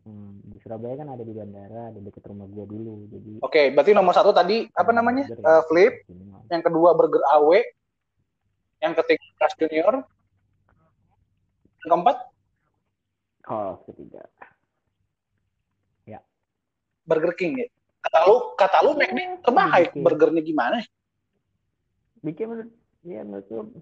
[0.00, 3.04] Hmm, di Surabaya kan ada di bandara, ada deket rumah gua dulu.
[3.12, 5.28] Jadi Oke, berarti nomor satu tadi apa namanya?
[5.28, 5.94] burger ya, flip.
[6.48, 7.50] Yang kedua burger AW.
[8.80, 9.94] Yang ketiga Carl's Junior.
[11.84, 12.16] Yang keempat
[13.44, 14.24] Course ketiga.
[17.00, 17.66] Burger King ya.
[18.06, 19.90] Kata lu, kata lu McD terbaik.
[19.98, 20.78] Burgernya gimana?
[22.20, 22.70] bikin menurut
[23.00, 23.80] ya menurut lu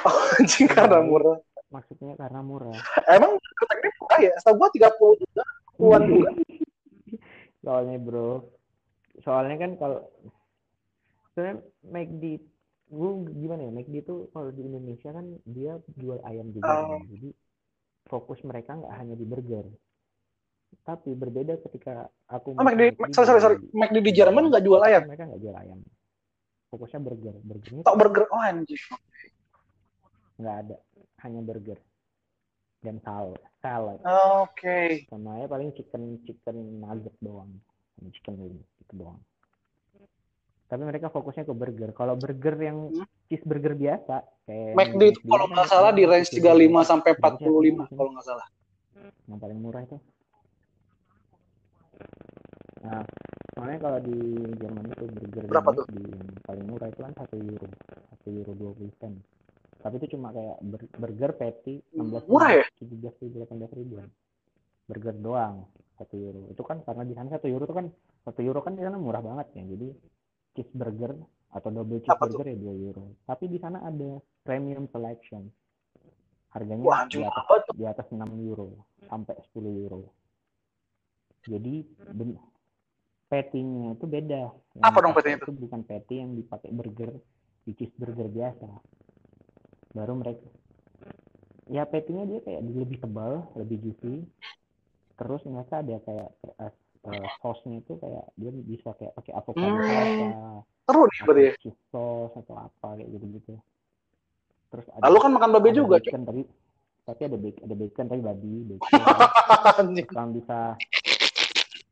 [0.00, 1.36] Oh, anjing karena murah.
[1.70, 2.74] Maksudnya karena murah
[3.08, 4.32] Emang burger McD murah ya?
[4.36, 5.42] Setahu gua 30 juga.
[5.74, 6.30] Puluhan juga.
[7.60, 8.46] soalnya bro
[9.20, 9.98] soalnya kan kalau
[11.30, 12.24] sebenarnya McD
[12.88, 16.96] gue gimana ya McD itu kalau di Indonesia kan dia jual ayam juga Oh.
[16.96, 17.06] kan.
[17.06, 17.28] jadi
[18.06, 19.66] fokus mereka nggak hanya di burger
[20.80, 23.56] tapi berbeda ketika aku Oh, McD, sorry, sorry, sorry.
[23.70, 25.04] McD di Jerman nggak jual ayam.
[25.04, 25.78] mereka nggak jual ayam
[26.66, 28.78] fokusnya burger burgernya Tok burger, oh anjing.
[30.40, 30.76] Nggak ada.
[31.20, 31.78] Hanya burger.
[32.80, 33.36] Dan salad.
[33.60, 34.00] Salad.
[34.40, 35.04] Oke.
[35.06, 37.52] sama ya paling chicken chicken nugget doang.
[38.10, 39.20] Chicken wing itu doang.
[40.64, 41.90] Tapi mereka fokusnya ke burger.
[41.92, 43.04] Kalau burger yang Hmm.
[43.26, 46.40] cheeseburger biasa kayak McD itu kalau nggak salah di range 35
[46.82, 47.46] sampai Berapa sih.
[47.46, 47.94] 45 harganya?
[47.94, 48.46] kalau nggak salah.
[49.26, 49.96] yang paling murah itu.
[52.80, 53.02] Nah
[53.52, 54.16] soalnya kalau di
[54.56, 55.84] Jerman itu burger Berapa tuh?
[55.84, 57.68] McD yang paling murah itu kan satu euro.
[58.10, 59.12] Satu euro dua puluh sen
[59.80, 62.64] tapi itu cuma kayak bur- burger patty Hmm, 16 murah ya?
[62.80, 64.08] tujuh belas ribu delapan belas ribuan
[64.88, 65.54] burger doang
[65.96, 67.86] satu euro itu kan karena di sana satu euro itu kan
[68.24, 69.88] satu euro kan di sana murah banget ya jadi
[70.56, 71.12] cheeseburger
[71.50, 75.46] atau double cheeseburger ya dua euro tapi di sana ada premium selection
[76.50, 78.74] harganya Wah, di atas di atas 6 euro
[79.06, 80.10] sampai 10 euro.
[81.46, 82.34] Jadi ben,
[83.30, 84.50] patty-nya itu beda.
[84.74, 87.10] Yang Apa dong dipakai patty-nya itu bukan patty yang dipakai burger
[87.62, 88.66] di cheeseburger biasa.
[89.90, 90.44] Baru mereka
[91.70, 94.26] ya patty-nya dia kayak lebih tebal, lebih juicy.
[95.14, 96.28] Terus mereka ada kayak
[96.58, 96.72] uh,
[97.06, 100.62] uh, sauce-nya itu kayak dia bisa kayak pakai avocado Hmm.
[100.86, 101.52] Seru nih berarti ya.
[101.92, 103.54] sauce atau apa kayak gitu-gitu.
[104.70, 106.42] Terus ada Lalu kan makan babi ada juga, bacon tapi
[107.00, 109.86] tapi ada bacon, ada bacon tapi babi bacon
[110.18, 110.58] kan bisa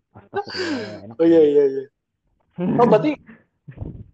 [0.09, 1.53] Astagfirullah, enak Oh iya banget.
[1.53, 1.85] iya iya.
[2.79, 3.11] Oh berarti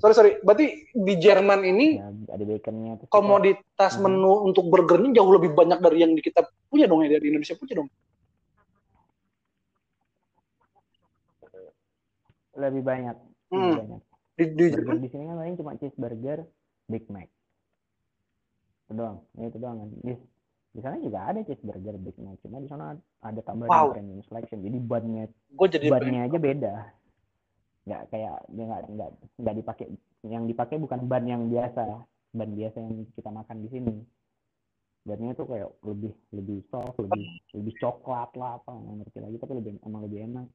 [0.00, 4.02] sorry sorry, berarti di Jerman ini ya, ada baconnya komoditas Mhm.
[4.02, 7.84] menu untuk burgernya jauh lebih banyak dari yang kita punya dong ya dari Indonesia punya
[7.84, 7.88] dong.
[12.50, 13.16] lebih banyak.
[13.50, 13.76] Lebih Hmm.
[13.78, 14.00] banyak.
[14.36, 15.04] Di, di burger Jerman?
[15.04, 16.38] di sini kan paling cuma cheeseburger
[16.88, 17.28] Big Mac.
[18.88, 19.16] Itu doang.
[19.38, 19.76] Ya, itu doang.
[19.80, 20.12] Kan di,
[20.70, 22.36] di sana juga ada cheeseburger Big Mac.
[22.42, 23.86] Cuma di sana ada tambahan Wow.
[23.94, 24.60] premium selection.
[24.60, 25.24] Jadi bannya
[25.88, 26.74] bannya aja beda
[27.90, 29.10] nggak kayak nggak nggak
[29.42, 29.86] nggak dipakai
[30.22, 32.06] yang dipakai bukan ban yang biasa.
[32.30, 33.94] Ban biasa yang kita makan di sini.
[35.02, 39.52] Bannya tuh kayak lebih lebih soft lebih lebih coklat lah apa nggak ngerti lagi tapi
[39.58, 40.46] lebih emang lebih enak.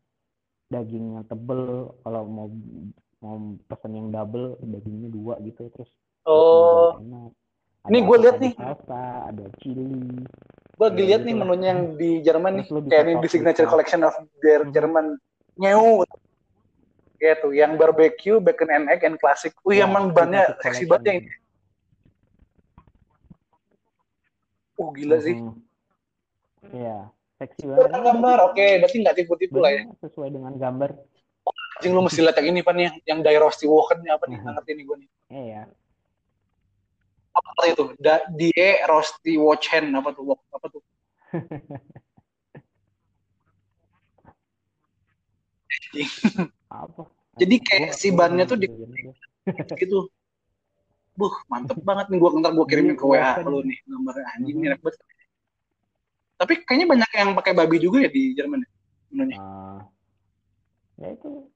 [0.71, 2.47] Dagingnya tebel kalau mau
[3.19, 3.36] mau
[3.67, 5.91] pesen yang double dagingnya dua gitu terus
[6.23, 6.95] oh.
[6.97, 7.36] enak.
[7.86, 8.53] Nih, Ada gua lihat avocado nih.
[8.57, 10.25] salsa ada chili.
[10.75, 11.45] Gue lagi Ya, lihat gitu nih lah.
[11.45, 14.15] menunya yang di Jerman nih kayak ini di signature collection of.
[14.73, 15.17] Jerman
[15.57, 16.01] new
[17.41, 19.55] tuh yang barbecue bacon and egg and classic.
[19.63, 21.28] Wih Ya, emang bannya seksi banget ya ini.
[21.28, 21.38] gitu.
[24.76, 25.36] oh gila sih.
[25.39, 25.53] Mhm.
[26.76, 26.97] Iya,
[27.39, 27.89] seksi banget.
[27.95, 28.38] gambar.
[28.51, 29.82] Oke berarti nggak tipu-tipu lah ya.
[30.03, 30.91] Sesuai dengan gambar.
[31.76, 34.39] Anjing lu mesti lihat yang ini pan yang yang Die Roasty Woken nih apa nih?
[34.39, 35.09] Ngerti nih gue nih.
[35.32, 35.61] Iya.
[37.36, 37.91] apa itu?
[37.99, 40.24] Da, Die Roasty Watchen apa tuh?
[40.24, 40.80] Wok- apa tuh
[46.76, 47.03] Apa?
[47.36, 48.71] Jadi kayak Gua- si gua bannya tuh di-
[49.76, 49.99] gitu
[51.15, 54.57] buh mantep banget nih gue ntar gue kirimin ke WA Iya, lu nih gambarnya anjing
[54.59, 54.67] Mhm.
[54.67, 54.99] enak banget
[56.36, 58.69] tapi kayaknya banyak yang pakai babi juga ya di Jerman ya
[59.15, 59.80] menunya Ah,
[60.99, 61.47] ya itu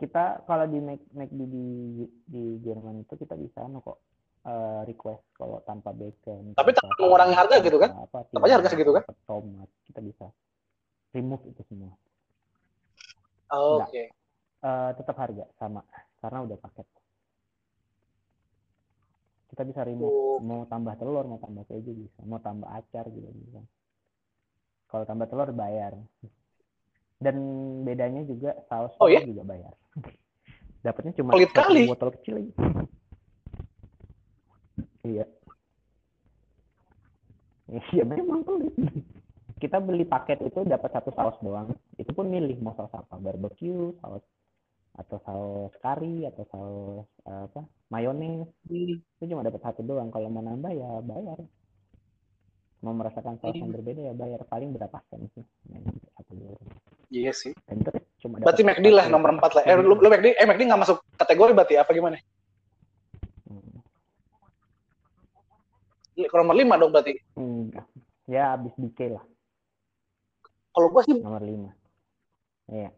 [0.00, 1.66] kita kalau di Mac, McD di
[2.24, 4.00] di Jerman itu kita bisa anu kok
[4.40, 7.92] eh, request kalau tanpa bacon Tapi tanpa mengurangi harga gitu kan?
[7.92, 9.04] apa, aja harga segitu kan?
[9.28, 10.32] tomat kita bisa
[11.12, 11.92] remove itu semua
[13.50, 14.02] Oh, oke.
[14.60, 15.82] Eh, tetap harga sama.
[16.20, 16.86] Karena udah paket.
[19.50, 20.38] Kita bisa remove Oh.
[20.40, 22.20] mau tambah telur mau tambah keju bisa.
[22.22, 23.60] Mau tambah acar juga bisa.
[24.86, 25.98] Kalau tambah telur bayar.
[27.20, 27.36] Dan
[27.84, 29.20] bedanya juga saus Oh, ya?
[29.20, 29.74] juga bayar.
[30.86, 31.84] Dapatnya cuma Pelit satu kali.
[31.84, 32.52] botol kecil aja.
[35.10, 35.24] iya.
[37.70, 38.74] Iya memang pelit
[39.60, 41.68] kita beli paket itu dapat satu saus doang.
[42.00, 43.20] Itu pun milih mau saus apa?
[43.20, 44.24] Barbecue saus
[44.96, 47.68] atau saus kari atau saus eh, apa?
[47.92, 48.48] Mayones.
[48.66, 48.96] Hmm.
[48.96, 50.08] itu cuma dapat satu doang.
[50.08, 51.38] Kalau mau nambah ya bayar.
[52.80, 53.76] Mau merasakan saus yang Hmm.
[53.76, 54.40] berbeda ya bayar.
[54.48, 55.44] Paling berapa sen sih?
[56.16, 56.64] Satu euro
[57.12, 57.52] iya sih.
[57.68, 57.84] Dan
[58.22, 59.62] cuma berarti McD lah nomor 4 lah.
[59.68, 62.16] Eh lu, lu McD eh McD nggak masuk kategori berarti apa gimana?
[63.44, 63.76] Hmm.
[66.16, 67.12] Nomor 5 dong berarti.
[67.36, 67.84] Enggak.
[68.30, 69.24] ya habis DK lah
[70.80, 72.72] Kalau gua sih nomor 5.
[72.72, 72.90] Iya.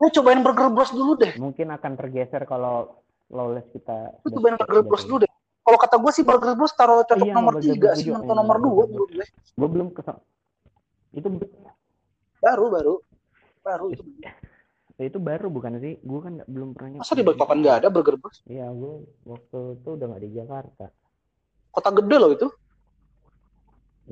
[0.00, 1.32] lu cobain Burger Bros dulu deh.
[1.40, 3.00] Mungkin akan tergeser kalau
[3.32, 5.32] lawless kita Lu cobain Burger Bros dulu deh.
[5.64, 8.34] Kalau kata gua sih Burger Bros taruh cocok Iya, nomor Burger 3 Bros sih atau
[8.36, 9.26] nomor Iya, 2 Burger menurut gue.
[9.56, 10.16] Gue belum kesel.
[11.16, 11.28] Itu
[12.40, 12.94] Baru baru.
[13.64, 14.04] Baru itu.
[15.00, 15.96] itu baru bukan sih?
[16.04, 17.00] Gue kan belum pernah.
[17.00, 18.44] Masa di Balikpapan nggak ada Burger Bros?
[18.44, 20.86] Iya, gue waktu itu udah nggak di Jakarta.
[21.72, 22.48] Kota gede loh itu.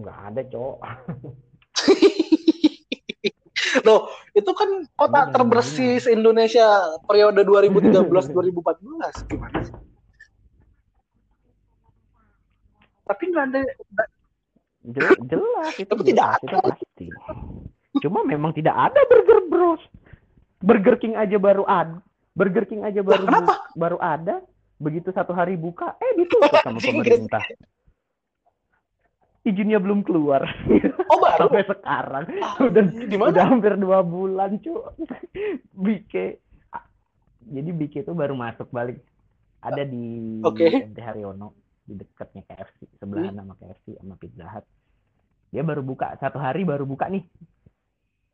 [0.00, 0.78] Nggak ada, cowok.
[3.84, 6.02] Loh, itu kan kota Iya, terbersih iya.
[6.02, 6.66] se-Indonesia
[7.04, 9.28] periode 2013-2014.
[9.28, 9.74] Gimana sih?
[13.04, 13.60] Tapi nggak ada.
[14.88, 17.06] Jelas, jelas itu Tapi tidak jelas, itu pasti.
[17.98, 19.82] Cuma memang tidak ada Burger Bros.
[20.58, 22.00] Burger King aja baru ada.
[22.32, 24.40] Burger King aja baru bu- baru ada.
[24.78, 27.42] Begitu satu hari buka, eh ditutup sama pemerintah.
[29.48, 30.44] Izinnya belum keluar
[31.08, 31.38] Oh baru.
[31.40, 32.24] sampai sekarang.
[32.38, 34.84] Ah, Udah udah hampir dua bulan cu.
[35.84, 36.44] Bike.
[37.42, 39.00] Jadi Bike itu baru masuk balik.
[39.58, 40.68] Ada di Oke.
[40.68, 43.40] MT Haryono di dekatnya KFC sebelahan Hmm.
[43.42, 44.66] sama KFC sama Pizza Hut.
[45.48, 47.24] Dia baru buka satu hari baru buka nih.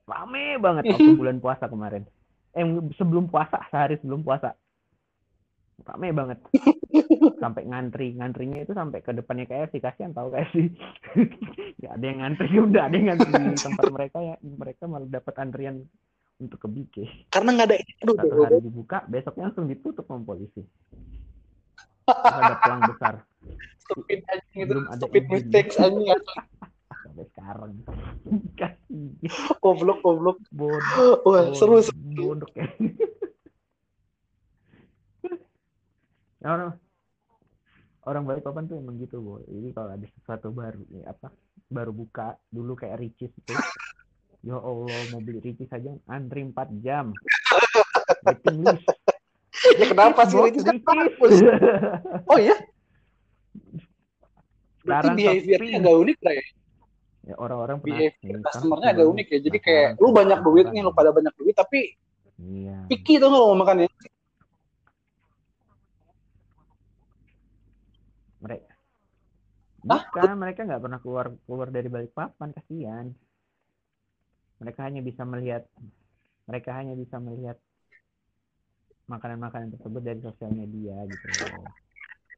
[0.05, 1.17] Rame banget waktu Mhm.
[1.17, 2.03] bulan puasa kemarin.
[2.53, 4.53] Eh sebelum puasa sehari sebelum puasa.
[5.81, 6.39] Rame banget.
[7.45, 9.85] sampai ngantri, ngantrinya itu sampai ke depannya KFC.
[9.85, 10.57] Kasihan tahu KFC.
[11.85, 14.35] Gak ada yang ngantri, udah ada yang ngantri di tempat mereka ya.
[14.41, 15.85] Mereka malah dapat antrian
[16.41, 17.05] untuk ke Bike.
[17.29, 20.65] Karena nggak ada Aduh, Satu hari dibuka, besoknya langsung ditutup sama polisi.
[22.05, 23.15] Terus ada pelang besar
[23.85, 24.71] stupid anjing itu.
[24.73, 26.09] Belum ada Stupid mistakes anjing.
[27.05, 27.73] sampai sekarang.
[28.57, 29.13] Kasih
[29.63, 30.39] Goblok, goblok.
[30.49, 31.21] bodoh.
[31.29, 31.85] Wah, seru.
[31.85, 32.01] seru.
[32.17, 32.73] Bodoh kayak.
[36.45, 36.77] Ya, orang
[38.05, 39.41] orang Balikpapan tuh emang gitu, Bo.
[39.45, 41.29] Jadi kalau ada sesuatu baru nih apa
[41.69, 43.53] baru buka dulu kayak Ricis itu.
[44.45, 47.13] Ya Allah, mau beli Ricis aja antri 4 jam.
[48.25, 48.85] Waiting list.
[49.81, 50.37] Ya kenapa sih?
[50.37, 50.77] Ricis kan.
[52.31, 52.53] Oh iya?
[54.85, 56.45] Berarti Sekarang behaviornya agak unik lah ya.
[57.25, 59.39] Ya orang-orang Behavior nih, customer-nya kan agak unik ya.
[59.41, 61.97] Jadi kayak lu banyak duit nih, lu pada banyak duit, tapi
[62.35, 62.91] Iya.
[62.91, 63.91] picky tuh lu mau makan ya.
[68.45, 68.77] mereka
[69.85, 73.07] Bukan mereka nggak pernah keluar keluar dari Balikpapan kasihan.
[74.65, 75.69] Mereka hanya bisa melihat
[76.49, 77.61] mereka hanya bisa melihat
[79.05, 81.29] makanan-makanan tersebut dari sosial media gitu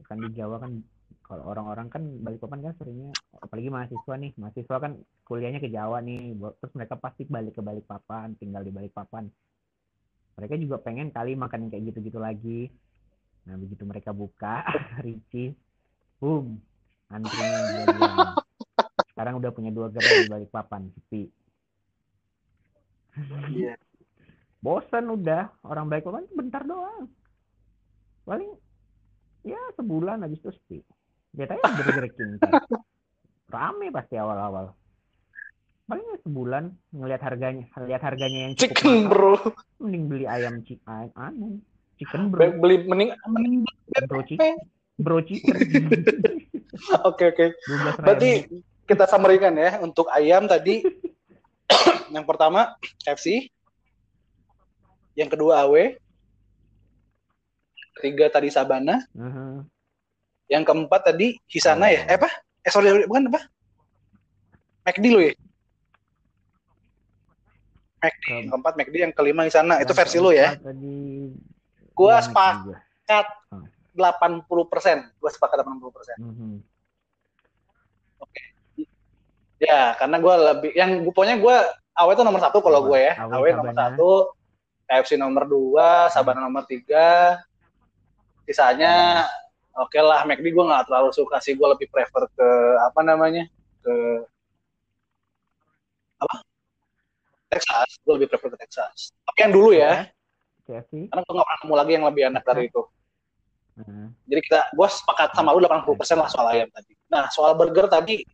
[0.06, 0.82] kan di Jawa kan
[1.22, 4.92] kalau orang-orang kan Balikpapan kan seringnya apalagi mahasiswa nih mahasiswa kan
[5.26, 9.30] kuliahnya ke Jawa nih terus mereka pasti balik ke Balikpapan tinggal di Balikpapan
[10.36, 12.68] mereka juga pengen kali makan kayak gitu-gitu lagi.
[13.48, 14.68] Nah begitu mereka buka
[15.04, 15.56] Ricis
[16.20, 16.60] boom
[17.10, 17.58] antrinya
[17.94, 18.18] bulan
[19.16, 21.22] sekarang udah punya dua gerai di Balikpapan sepi.
[23.48, 23.80] Iya.
[24.60, 27.08] bosan udah orang Balikpapan bentar doang.
[28.28, 28.52] Paling
[29.40, 30.78] ya sebulan habis itu sepi.
[31.32, 32.60] Lihat aja Burger King ntar.
[33.48, 34.76] rame pasti awal-awal.
[35.88, 39.34] Paling sebulan ngelihat harganya lihat harganya yang cukup Chicken mahal, bro.
[39.80, 41.48] mending beli ayam ayam anu
[41.96, 42.52] chicken bro.
[42.60, 43.64] Beli mending mending
[44.10, 44.60] bro chicken
[45.00, 45.56] bro chicken
[47.08, 47.46] Oke oke.
[47.66, 48.30] 12 Berarti
[48.86, 50.82] kita summary-kan ya untuk ayam tadi
[52.14, 53.50] yang pertama KFC,
[55.18, 55.96] yang kedua AW,
[57.98, 59.66] ketiga tadi Sabana, Mhm.
[60.46, 62.06] yang keempat tadi Hisana ya?
[62.06, 62.30] Eh apa?
[62.62, 63.40] Eh sorry bukan apa?
[64.86, 65.34] McD lo ya?
[67.96, 70.54] McD yang keempat McD yang kelima Hisana itu versi lo ya?
[70.54, 71.32] Tadi
[71.96, 72.76] Gua sepakat.
[73.96, 76.16] 80 persen, gua sepakat 80 persen.
[76.20, 76.54] Mhm.
[79.56, 81.64] Ya karena gua lebih, yang pokoknya gua
[81.96, 83.16] AW itu nomor satu kalau gue ya.
[83.16, 83.80] AW AW nomor Sabana.
[83.88, 84.10] satu,
[84.84, 87.40] KFC nomor dua, Sabana nomor tiga.
[88.44, 89.24] Sisanya
[89.72, 91.56] oke lah, McD gue nggak terlalu suka sih.
[91.56, 92.48] Gue lebih prefer ke
[92.84, 93.48] apa namanya
[93.80, 93.94] ke
[96.20, 96.36] apa?
[97.48, 97.96] Texas.
[98.04, 99.16] Gue lebih prefer ke Texas.
[99.24, 100.04] Tapi yang dulu ya,
[100.68, 102.82] KFC karena gue nggak pernah nemu lagi yang lebih enak dari itu.
[103.76, 104.06] Mhm.
[104.24, 106.96] Jadi kita, gue sepakat sama lu 80% lah soal ayam tadi.
[107.12, 108.24] Nah soal burger tadi,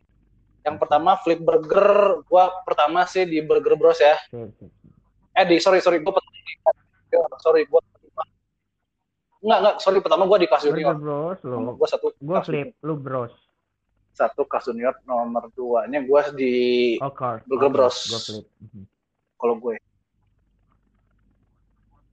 [0.63, 4.15] yang pertama flip burger, gue pertama sih di Burger Bros ya.
[5.35, 6.13] Eh di sorry sorry gue
[7.43, 7.81] sorry gue
[9.43, 10.95] enggak enggak sorry pertama gue di Burger Junior.
[10.95, 11.75] Bros lo.
[11.75, 13.35] Gue satu gue flip lu bros.
[14.15, 16.55] Satu Kas Junior nomor dua nya gue di
[17.03, 17.11] oh
[17.43, 17.97] Burger Bros.
[18.07, 18.45] gue flip.
[18.63, 18.83] Mhm.
[19.35, 19.75] kalau gue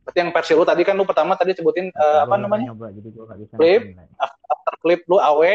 [0.01, 3.09] berarti yang versi lu tadi kan lu pertama tadi sebutin Gua apa namanya nyoba, jadi
[3.09, 3.83] gue gak bisa Flip.
[3.93, 4.15] lagi.
[4.49, 5.53] after flip lu awe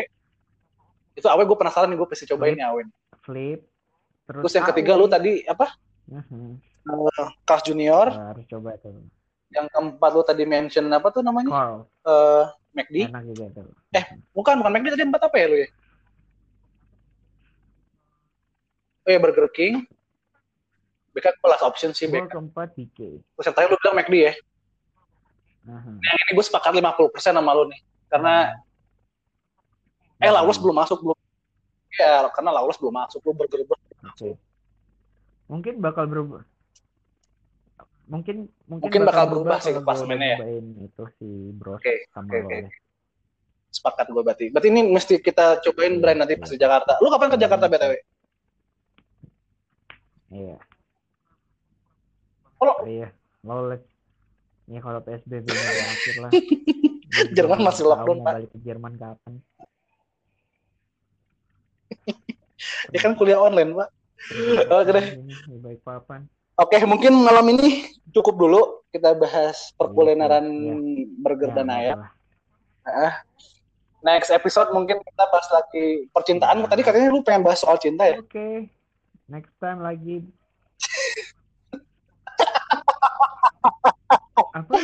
[1.14, 2.82] itu awe gue penasaran nih gue pasti cobain nih awe
[3.20, 3.60] flip
[4.26, 5.00] terus terus yang ketiga AW.
[5.00, 5.68] lu tadi apa
[7.44, 8.08] Carl Junior.
[8.14, 8.94] harus coba tuh
[9.48, 11.50] Yang keempat lu tadi mention apa tuh namanya?
[11.50, 12.44] Carl Eh,
[12.76, 12.96] McD.
[13.08, 14.06] enak juga tuh Eh.
[14.32, 15.68] Bukan, bukan McD tadi empat apa ya lu ya?
[19.02, 19.86] Oh ya Burger King.
[21.16, 22.28] BK kelas option sih gue BK.
[22.28, 24.34] keempat BK Terus yang terakhir lu bilang McD ya.
[25.66, 25.94] Mhm.
[25.98, 27.80] Yang ini gue sepakat 50% sama lu nih.
[28.12, 28.34] Karena
[30.20, 30.36] eh Mhm.
[30.36, 31.18] Lawless belum masuk belum.
[31.96, 33.64] Ya, karena Lawless belum masuk lu King.
[34.06, 34.30] Oke.
[35.48, 36.44] Mungkin bakal berubah.
[38.06, 40.38] Mungkin mungkin, Mungkin bakal berubah sih kalau gua klasemennya ya.
[40.62, 42.58] itu si Bros Oke, sama oke, lo oke.
[42.62, 42.70] ya.
[43.74, 44.46] Sepakat gue berarti.
[44.54, 47.02] Berarti ini mesti kita cobain brand nanti pas di Jakarta.
[47.02, 47.94] Lu kapan ke Jakarta BTW?
[50.32, 50.58] Iya.
[52.66, 53.08] Kalau Iya.
[53.46, 53.82] Lolet.
[54.66, 56.32] Ya kalau PSBB berakhir lah.
[57.38, 58.34] Jerman masih lockdown, Pak.
[58.34, 59.34] balik ke Jerman kapan.
[62.94, 63.90] ya kan kuliah online, Pak.
[64.74, 65.06] Oke deh.
[65.14, 66.26] Ini, ini baik papan.
[66.58, 70.76] Oke, mungkin malam ini cukup dulu kita bahas perkulineran Iya,
[71.20, 72.00] burger Ya, dan ayam.
[72.02, 73.22] apa-apa.
[74.02, 76.64] Next episode mungkin kita bahas lagi percintaan.
[76.64, 76.68] Ya.
[76.68, 78.18] Tadi katanya lu pengen bahas soal cinta ya?
[78.18, 78.72] Oke.
[79.28, 80.26] Next time lagi.
[83.66, 84.76] Apa?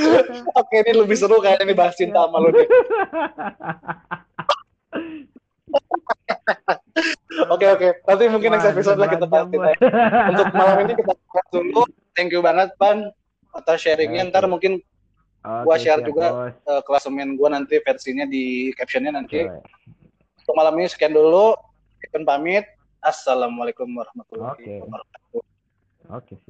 [0.58, 2.68] Oke, ini lebih seru kayaknya nih bahas cinta sama lu nih.
[7.52, 7.88] Oke, oke.
[8.08, 9.74] Nanti mungkin next episode lah kita bahas ya.
[10.34, 11.84] Untuk malam ini kita bahas dulu.
[12.16, 13.12] Thank you banget, Pan.
[13.56, 14.28] Atas sharingnya.
[14.32, 14.84] Ntar mungkin
[15.42, 16.28] Gua share siap, juga.
[16.30, 16.54] Bos.
[16.70, 19.42] uh, klasemen gua nanti versinya di captionnya nanti.
[20.42, 21.58] Untuk malam ini sekian dulu.
[22.06, 22.66] Ivan pamit.
[23.02, 25.42] Assalamualaikum warahmatullahi wabarakatuh.
[26.14, 26.50] Oke, siap.